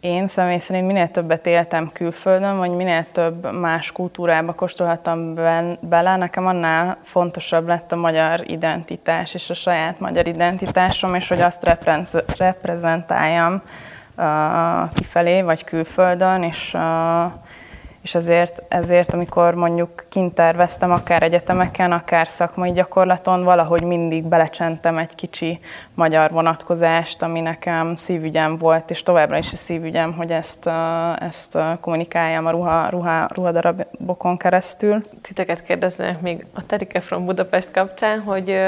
én 0.00 0.26
személy 0.26 0.56
szerint 0.56 0.86
minél 0.86 1.10
többet 1.10 1.46
éltem 1.46 1.90
külföldön, 1.92 2.56
vagy 2.56 2.70
minél 2.70 3.06
több 3.12 3.52
más 3.52 3.92
kultúrába 3.92 4.52
kóstolhattam 4.52 5.34
bele, 5.80 6.16
nekem 6.16 6.46
annál 6.46 6.98
fontosabb 7.02 7.66
lett 7.66 7.92
a 7.92 7.96
magyar 7.96 8.42
identitás, 8.46 9.34
és 9.34 9.50
a 9.50 9.54
saját 9.54 10.00
magyar 10.00 10.26
identitásom, 10.26 11.14
és 11.14 11.28
hogy 11.28 11.40
azt 11.40 11.68
reprezentáljam 12.36 13.62
uh, 14.16 14.92
kifelé, 14.94 15.42
vagy 15.42 15.64
külföldön, 15.64 16.42
és 16.42 16.74
uh, 16.74 17.32
és 18.06 18.14
ezért, 18.14 18.62
ezért, 18.68 19.14
amikor 19.14 19.54
mondjuk 19.54 20.04
kint 20.08 20.34
terveztem, 20.34 20.90
akár 20.90 21.22
egyetemeken, 21.22 21.92
akár 21.92 22.28
szakmai 22.28 22.72
gyakorlaton, 22.72 23.44
valahogy 23.44 23.82
mindig 23.82 24.24
belecsentem 24.24 24.98
egy 24.98 25.14
kicsi 25.14 25.58
magyar 25.94 26.30
vonatkozást, 26.30 27.22
ami 27.22 27.40
nekem 27.40 27.96
szívügyem 27.96 28.58
volt, 28.58 28.90
és 28.90 29.02
továbbra 29.02 29.38
is 29.38 29.52
a 29.52 29.56
szívügyem, 29.56 30.12
hogy 30.12 30.30
ezt, 30.30 30.70
ezt 31.18 31.58
kommunikáljam 31.80 32.46
a 32.46 32.50
ruha, 32.50 32.88
ruha, 32.88 33.26
ruhadarabokon 33.34 34.36
keresztül. 34.36 35.00
Titeket 35.22 35.62
kérdeznek 35.62 36.20
még 36.20 36.46
a 36.54 36.66
Terike 36.66 37.00
from 37.00 37.24
Budapest 37.24 37.70
kapcsán, 37.70 38.20
hogy 38.20 38.60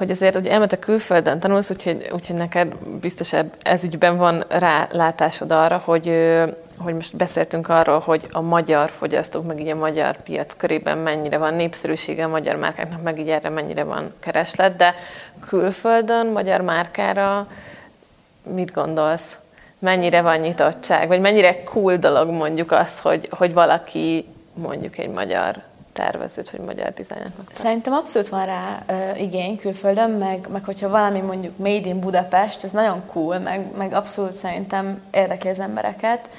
hogy 0.00 0.10
azért 0.10 0.34
hogy 0.34 0.46
elmetek 0.46 0.78
külföldön 0.78 1.40
tanulsz, 1.40 1.70
úgyhogy, 1.70 2.08
úgyhogy 2.12 2.36
neked 2.36 2.74
biztos 3.00 3.32
ez 3.62 3.84
ügyben 3.84 4.16
van 4.16 4.44
rálátásod 4.48 5.52
arra, 5.52 5.82
hogy 5.84 6.12
hogy 6.78 6.94
most 6.94 7.16
beszéltünk 7.16 7.68
arról, 7.68 7.98
hogy 7.98 8.26
a 8.30 8.40
magyar 8.40 8.90
fogyasztók, 8.90 9.46
meg 9.46 9.60
így 9.60 9.68
a 9.68 9.74
magyar 9.74 10.22
piac 10.22 10.56
körében 10.56 10.98
mennyire 10.98 11.38
van 11.38 11.54
népszerűsége 11.54 12.24
a 12.24 12.28
magyar 12.28 12.56
márkáknak, 12.56 13.02
meg 13.02 13.18
így 13.18 13.28
erre 13.28 13.48
mennyire 13.48 13.84
van 13.84 14.12
kereslet, 14.20 14.76
de 14.76 14.94
külföldön 15.48 16.26
magyar 16.26 16.60
márkára 16.60 17.46
mit 18.42 18.72
gondolsz? 18.72 19.38
Mennyire 19.80 20.22
van 20.22 20.38
nyitottság? 20.38 21.08
Vagy 21.08 21.20
mennyire 21.20 21.62
cool 21.62 21.96
dolog 21.96 22.30
mondjuk 22.30 22.72
az, 22.72 23.00
hogy, 23.00 23.28
hogy 23.30 23.52
valaki 23.52 24.28
mondjuk 24.54 24.98
egy 24.98 25.10
magyar 25.10 25.62
tervezőt, 25.92 26.50
hogy 26.50 26.60
magyar 26.60 26.92
dizájnert 26.92 27.32
Szerintem 27.52 27.92
abszolút 27.92 28.28
van 28.28 28.46
rá 28.46 28.82
uh, 28.88 29.20
igény 29.20 29.56
külföldön, 29.56 30.10
meg, 30.10 30.46
meg 30.52 30.64
hogyha 30.64 30.88
valami 30.88 31.20
mondjuk 31.20 31.58
made 31.58 31.88
in 31.88 32.00
Budapest, 32.00 32.64
ez 32.64 32.70
nagyon 32.70 33.02
cool, 33.06 33.38
meg, 33.38 33.76
meg 33.76 33.92
abszolút 33.92 34.34
szerintem 34.34 35.00
érdekli 35.10 35.50
az 35.50 35.60
embereket. 35.60 36.30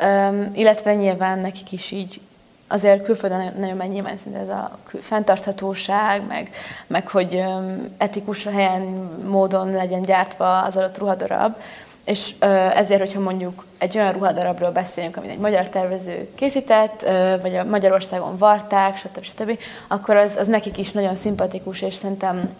Um, 0.00 0.50
illetve 0.54 0.94
nyilván 0.94 1.38
nekik 1.38 1.72
is 1.72 1.90
így 1.90 2.20
azért 2.68 3.04
külföldön 3.04 3.54
nagyon 3.58 3.76
megy 3.76 3.88
nyilván 3.88 4.16
szinte 4.16 4.38
ez 4.38 4.48
a 4.48 4.78
fenntarthatóság, 5.00 6.26
meg, 6.26 6.50
meg 6.86 7.08
hogy 7.08 7.34
um, 7.34 7.88
etikus 7.98 8.44
helyen, 8.44 8.82
módon 9.26 9.70
legyen 9.70 10.02
gyártva 10.02 10.62
az 10.62 10.76
adott 10.76 10.98
ruhadarab. 10.98 11.56
És 12.04 12.34
ezért, 12.74 13.00
hogyha 13.00 13.20
mondjuk 13.20 13.64
egy 13.78 13.96
olyan 13.96 14.12
ruhadarabról 14.12 14.70
beszélünk, 14.70 15.16
amit 15.16 15.30
egy 15.30 15.38
magyar 15.38 15.68
tervező 15.68 16.28
készített, 16.34 17.06
vagy 17.42 17.56
a 17.56 17.64
Magyarországon 17.64 18.36
varták, 18.36 18.96
stb. 18.96 19.22
stb., 19.22 19.58
akkor 19.88 20.16
az, 20.16 20.36
az 20.36 20.48
nekik 20.48 20.78
is 20.78 20.92
nagyon 20.92 21.14
szimpatikus, 21.16 21.82
és 21.82 21.94
szerintem 21.94 22.54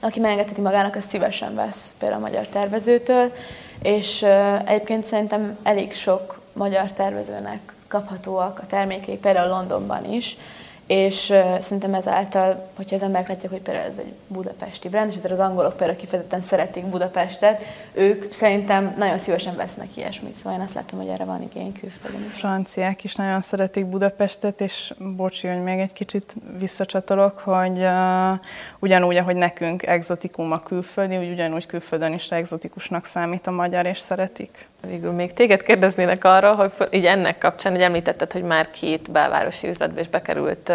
aki 0.00 0.20
megengedheti 0.20 0.60
magának, 0.60 0.96
az 0.96 1.04
szívesen 1.04 1.54
vesz 1.54 1.94
például 1.98 2.22
a 2.22 2.26
magyar 2.26 2.46
tervezőtől, 2.46 3.32
és 3.82 4.26
egyébként 4.64 5.04
szerintem 5.04 5.58
elég 5.62 5.94
sok 5.94 6.40
magyar 6.52 6.92
tervezőnek 6.92 7.74
kaphatóak 7.88 8.58
a 8.62 8.66
termékeik, 8.66 9.18
például 9.18 9.48
Londonban 9.48 10.12
is, 10.12 10.36
és 10.86 11.32
szerintem 11.58 11.94
ezáltal, 11.94 12.68
hogyha 12.76 12.94
az 12.94 13.02
emberek 13.02 13.28
látják, 13.28 13.52
hogy 13.52 13.60
például 13.60 13.86
ez 13.86 13.98
egy 13.98 14.12
budapesti 14.26 14.88
brand, 14.88 15.10
és 15.10 15.16
ezért 15.16 15.32
az 15.32 15.38
angolok 15.38 15.76
például 15.76 15.98
kifejezetten 15.98 16.40
szeretik 16.40 16.84
Budapestet, 16.84 17.62
ők 17.92 18.32
szerintem 18.32 18.94
nagyon 18.98 19.18
szívesen 19.18 19.56
vesznek 19.56 19.96
ilyesmit, 19.96 20.32
szóval 20.32 20.58
én 20.58 20.64
azt 20.64 20.74
látom, 20.74 20.98
hogy 20.98 21.08
erre 21.08 21.24
van 21.24 21.42
igény 21.42 21.72
külföldön. 21.72 22.20
Franciák 22.20 23.04
is 23.04 23.14
nagyon 23.14 23.40
szeretik 23.40 23.86
Budapestet, 23.86 24.60
és 24.60 24.94
bocsi, 25.16 25.48
hogy 25.48 25.62
még 25.62 25.78
egy 25.78 25.92
kicsit 25.92 26.36
visszacsatolok, 26.58 27.38
hogy 27.38 27.86
ugyanúgy, 28.82 29.16
ahogy 29.16 29.36
nekünk 29.36 29.86
exotikum 29.86 30.52
a 30.52 30.62
külföldi, 30.62 31.16
úgy 31.16 31.30
ugyanúgy 31.30 31.66
külföldön 31.66 32.12
is 32.12 32.30
exotikusnak 32.30 33.04
számít 33.04 33.46
a 33.46 33.50
magyar, 33.50 33.86
és 33.86 33.98
szeretik. 33.98 34.68
Végül 34.86 35.12
még 35.12 35.32
téged 35.32 35.62
kérdeznének 35.62 36.24
arra, 36.24 36.54
hogy 36.54 36.72
így 36.90 37.06
ennek 37.06 37.38
kapcsán, 37.38 37.72
hogy 37.72 37.82
említetted, 37.82 38.32
hogy 38.32 38.42
már 38.42 38.66
két 38.66 39.10
belvárosi 39.10 39.68
üzletbe 39.68 40.00
is 40.00 40.08
bekerült 40.08 40.72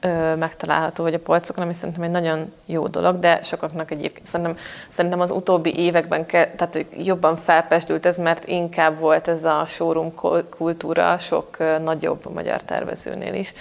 tél 0.00 0.36
megtalálható, 0.36 1.02
hogy 1.02 1.14
a 1.14 1.18
polcokon, 1.18 1.64
ami 1.64 1.72
szerintem 1.72 2.02
egy 2.02 2.10
nagyon 2.10 2.52
jó 2.66 2.86
dolog, 2.86 3.18
de 3.18 3.42
sokaknak 3.42 3.90
egyébként 3.90 4.26
szerintem, 4.26 4.56
szerintem 4.88 5.20
az 5.20 5.30
utóbbi 5.30 5.78
években 5.78 6.26
ke, 6.26 6.50
tehát 6.56 6.86
jobban 6.96 7.36
felpesdült 7.36 8.06
ez, 8.06 8.16
mert 8.16 8.46
inkább 8.46 8.98
volt 8.98 9.28
ez 9.28 9.44
a 9.44 9.62
showroom 9.66 10.12
kultúra 10.50 11.18
sok 11.18 11.56
nagyobb 11.84 12.32
magyar 12.34 12.62
tervezőnél 12.62 13.34
is. 13.34 13.52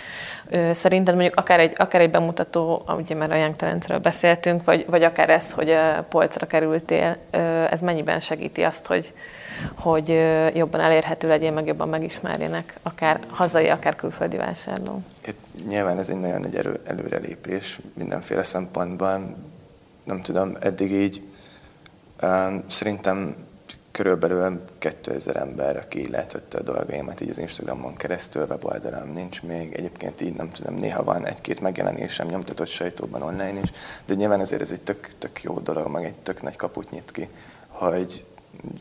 Szerinted 0.71 1.13
mondjuk 1.13 1.35
akár 1.35 1.59
egy, 1.59 1.73
akár 1.75 2.01
egy 2.01 2.11
bemutató, 2.11 2.83
ugye 2.97 3.15
már 3.15 3.31
a 3.31 3.35
Young 3.35 3.55
Talentről 3.55 3.99
beszéltünk, 3.99 4.63
vagy, 4.63 4.85
vagy 4.89 5.03
akár 5.03 5.29
ez, 5.29 5.51
hogy 5.51 5.77
polcra 6.09 6.47
kerültél, 6.47 7.17
ez 7.69 7.81
mennyiben 7.81 8.19
segíti 8.19 8.63
azt, 8.63 8.87
hogy, 8.87 9.13
hogy 9.75 10.07
jobban 10.53 10.79
elérhető 10.79 11.27
legyen, 11.27 11.53
meg 11.53 11.65
jobban 11.65 11.89
megismerjenek, 11.89 12.79
akár 12.83 13.19
hazai, 13.29 13.67
akár 13.67 13.95
külföldi 13.95 14.37
vásárló. 14.37 15.01
Itt 15.25 15.67
nyilván 15.67 15.97
ez 15.97 16.09
egy 16.09 16.19
nagyon 16.19 16.39
nagy 16.39 16.55
erő, 16.55 16.79
előrelépés 16.83 17.79
mindenféle 17.93 18.43
szempontban. 18.43 19.35
Nem 20.03 20.21
tudom, 20.21 20.57
eddig 20.59 20.91
így 20.91 21.21
um, 22.21 22.63
szerintem 22.67 23.35
körülbelül 23.97 24.61
2000 24.79 25.35
ember, 25.35 25.77
aki 25.77 26.09
látotta 26.09 26.57
a 26.57 26.61
dolgaimat 26.61 27.21
így 27.21 27.29
az 27.29 27.37
Instagramon 27.37 27.95
keresztül, 27.95 28.45
weboldalam 28.49 29.13
nincs 29.13 29.41
még. 29.43 29.73
Egyébként 29.73 30.21
így 30.21 30.33
nem 30.33 30.49
tudom, 30.49 30.73
néha 30.73 31.03
van 31.03 31.25
egy-két 31.25 31.61
megjelenésem 31.61 32.27
nyomtatott 32.27 32.67
sajtóban 32.67 33.21
online 33.21 33.59
is, 33.61 33.71
de 34.05 34.13
nyilván 34.13 34.39
ezért 34.39 34.61
ez 34.61 34.71
egy 34.71 34.81
tök, 34.81 35.09
tök 35.17 35.43
jó 35.43 35.59
dolog, 35.59 35.87
meg 35.87 36.03
egy 36.03 36.19
tök 36.19 36.41
nagy 36.41 36.55
kaput 36.55 36.91
nyit 36.91 37.11
ki, 37.11 37.29
hogy 37.67 38.25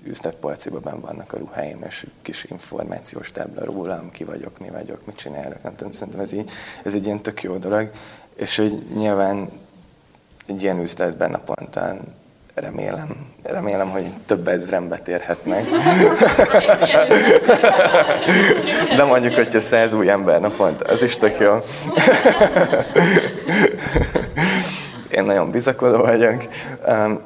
üzletpolciban 0.04 0.82
benn 0.82 1.00
vannak 1.00 1.32
a 1.32 1.38
ruháim, 1.38 1.82
és 1.86 2.06
kis 2.22 2.44
információs 2.44 3.32
tábla 3.32 3.64
rólam, 3.64 4.10
ki 4.10 4.24
vagyok, 4.24 4.58
mi 4.58 4.70
vagyok, 4.70 5.06
mit 5.06 5.16
csinálok, 5.16 5.62
nem 5.62 5.76
tudom, 5.76 5.92
szerintem 5.92 6.22
ez, 6.22 6.32
így, 6.32 6.50
ez 6.84 6.94
egy 6.94 7.04
ilyen 7.04 7.22
tök 7.22 7.42
jó 7.42 7.56
dolog, 7.56 7.90
és 8.36 8.56
hogy 8.56 8.78
nyilván 8.94 9.50
egy 10.46 10.62
ilyen 10.62 10.80
üzletben 10.80 11.30
napontán 11.30 12.14
remélem, 12.54 13.16
remélem, 13.42 13.90
hogy 13.90 14.06
több 14.26 14.48
ezren 14.48 14.88
betérhetnek. 14.88 15.64
De 18.96 19.04
mondjuk, 19.04 19.34
hogyha 19.34 19.60
száz 19.60 19.92
új 19.92 20.10
ember 20.10 20.40
naponta, 20.40 20.84
az 20.84 21.02
is 21.02 21.16
tök 21.16 21.38
jó. 21.38 21.56
Én 25.10 25.24
nagyon 25.24 25.50
bizakodó 25.50 25.96
vagyok. 25.96 26.44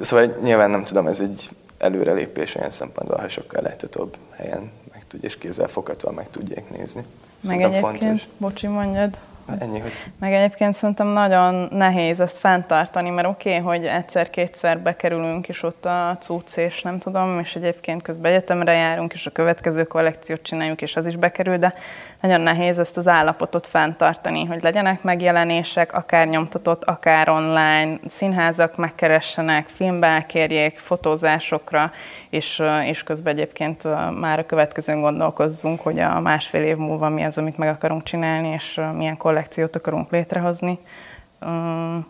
Szóval 0.01 0.37
nyilván 0.43 0.71
nem 0.71 0.85
tudom, 0.85 1.07
ez 1.07 1.21
egy 1.21 1.51
előrelépés 1.81 2.55
olyan 2.55 2.71
szempontból, 2.71 3.19
ha 3.19 3.29
sokkal 3.29 3.63
láthatóbb 3.63 4.17
helyen 4.37 4.71
meg 4.93 5.07
tudja, 5.07 5.29
és 5.29 5.39
kézzel 5.39 5.69
foghatóan 5.69 6.15
meg 6.15 6.31
tudják 6.31 6.71
nézni. 6.71 7.05
Meg 7.49 7.61
egyébként, 7.61 7.99
fontos. 7.99 8.29
bocsi, 8.39 8.67
mondjad. 8.67 9.19
Ennyi, 9.59 9.79
hogy... 9.79 9.93
Meg 10.19 10.33
egyébként 10.33 10.75
szerintem 10.75 11.07
nagyon 11.07 11.69
nehéz 11.71 12.21
ezt 12.21 12.39
fenntartani, 12.39 13.11
mert 13.11 13.29
oké, 13.29 13.59
okay, 13.59 13.63
hogy 13.63 13.87
egyszer-kétszer 13.87 14.81
bekerülünk, 14.81 15.49
és 15.49 15.63
ott 15.63 15.85
a 15.85 16.17
cucc, 16.21 16.57
és 16.57 16.83
nem 16.83 16.99
tudom, 16.99 17.39
és 17.39 17.57
egyébként 17.57 18.03
közben 18.03 18.33
egyetemre 18.33 18.73
járunk, 18.73 19.13
és 19.13 19.27
a 19.27 19.31
következő 19.31 19.85
kollekciót 19.85 20.43
csináljuk, 20.43 20.83
és 20.83 20.97
az 20.97 21.07
is 21.07 21.17
bekerül, 21.17 21.57
de 21.57 21.75
nagyon 22.21 22.41
nehéz 22.41 22.79
ezt 22.79 22.97
az 22.97 23.09
állapotot 23.09 23.67
fenntartani, 23.67 24.45
hogy 24.45 24.63
legyenek 24.63 25.03
megjelenések, 25.03 25.93
akár 25.93 26.27
nyomtatott, 26.27 26.85
akár 26.85 27.29
online, 27.29 27.99
színházak 28.07 28.77
megkeressenek, 28.77 29.69
filmbe 29.69 30.25
kérjék, 30.29 30.79
fotózásokra, 30.79 31.93
és, 32.31 32.63
és 32.85 33.03
közben 33.03 33.33
egyébként 33.33 33.83
már 34.21 34.39
a 34.39 34.47
következőn 34.47 35.01
gondolkozzunk, 35.01 35.81
hogy 35.81 35.99
a 35.99 36.21
másfél 36.21 36.63
év 36.63 36.77
múlva 36.77 37.09
mi 37.09 37.25
az, 37.25 37.39
amit 37.39 37.59
meg 37.59 37.69
akarunk 37.69 38.03
csinálni, 38.03 38.49
és 38.49 38.81
milyen 38.95 39.17
kollekciót 39.17 39.77
akarunk 39.77 40.11
létrehozni. 40.11 40.79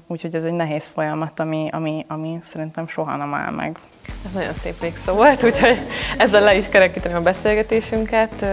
Úgyhogy 0.07 0.35
ez 0.35 0.45
egy 0.45 0.53
nehéz 0.53 0.87
folyamat, 0.87 1.41
ami, 1.41 1.69
ami, 1.73 2.05
ami 2.09 2.39
szerintem 2.43 2.89
soha 2.89 3.17
nem 3.17 3.35
áll 3.35 3.51
meg. 3.51 3.79
Ez 4.25 4.33
nagyon 4.33 4.55
szép 4.55 4.81
végszó 4.81 5.15
volt, 5.15 5.43
úgyhogy 5.45 5.79
ezzel 6.19 6.43
le 6.43 6.57
is 6.57 6.69
kerekíteném 6.69 7.17
a 7.17 7.21
beszélgetésünket. 7.21 8.47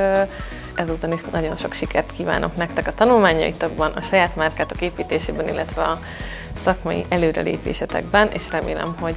Ezúton 0.78 1.12
is 1.12 1.22
nagyon 1.32 1.58
sok 1.58 1.74
sikert 1.74 2.12
kívánok 2.12 2.56
nektek 2.56 2.88
a 2.88 2.94
tanulmányaitokban, 2.94 3.92
a 3.92 4.02
saját 4.02 4.36
márkátok 4.36 4.82
építésében, 4.82 5.48
illetve 5.48 5.82
a 5.82 6.00
szakmai 6.56 7.06
előrelépésetekben, 7.10 8.32
és 8.32 8.52
remélem, 8.52 8.96
hogy, 9.00 9.16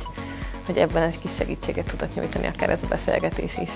hogy 0.66 0.78
ebben 0.78 1.02
egy 1.02 1.18
kis 1.18 1.34
segítséget 1.34 1.86
tudott 1.86 2.14
nyújtani 2.14 2.46
akár 2.46 2.70
ez 2.70 2.82
a 2.82 2.86
beszélgetés 2.86 3.58
is. 3.58 3.70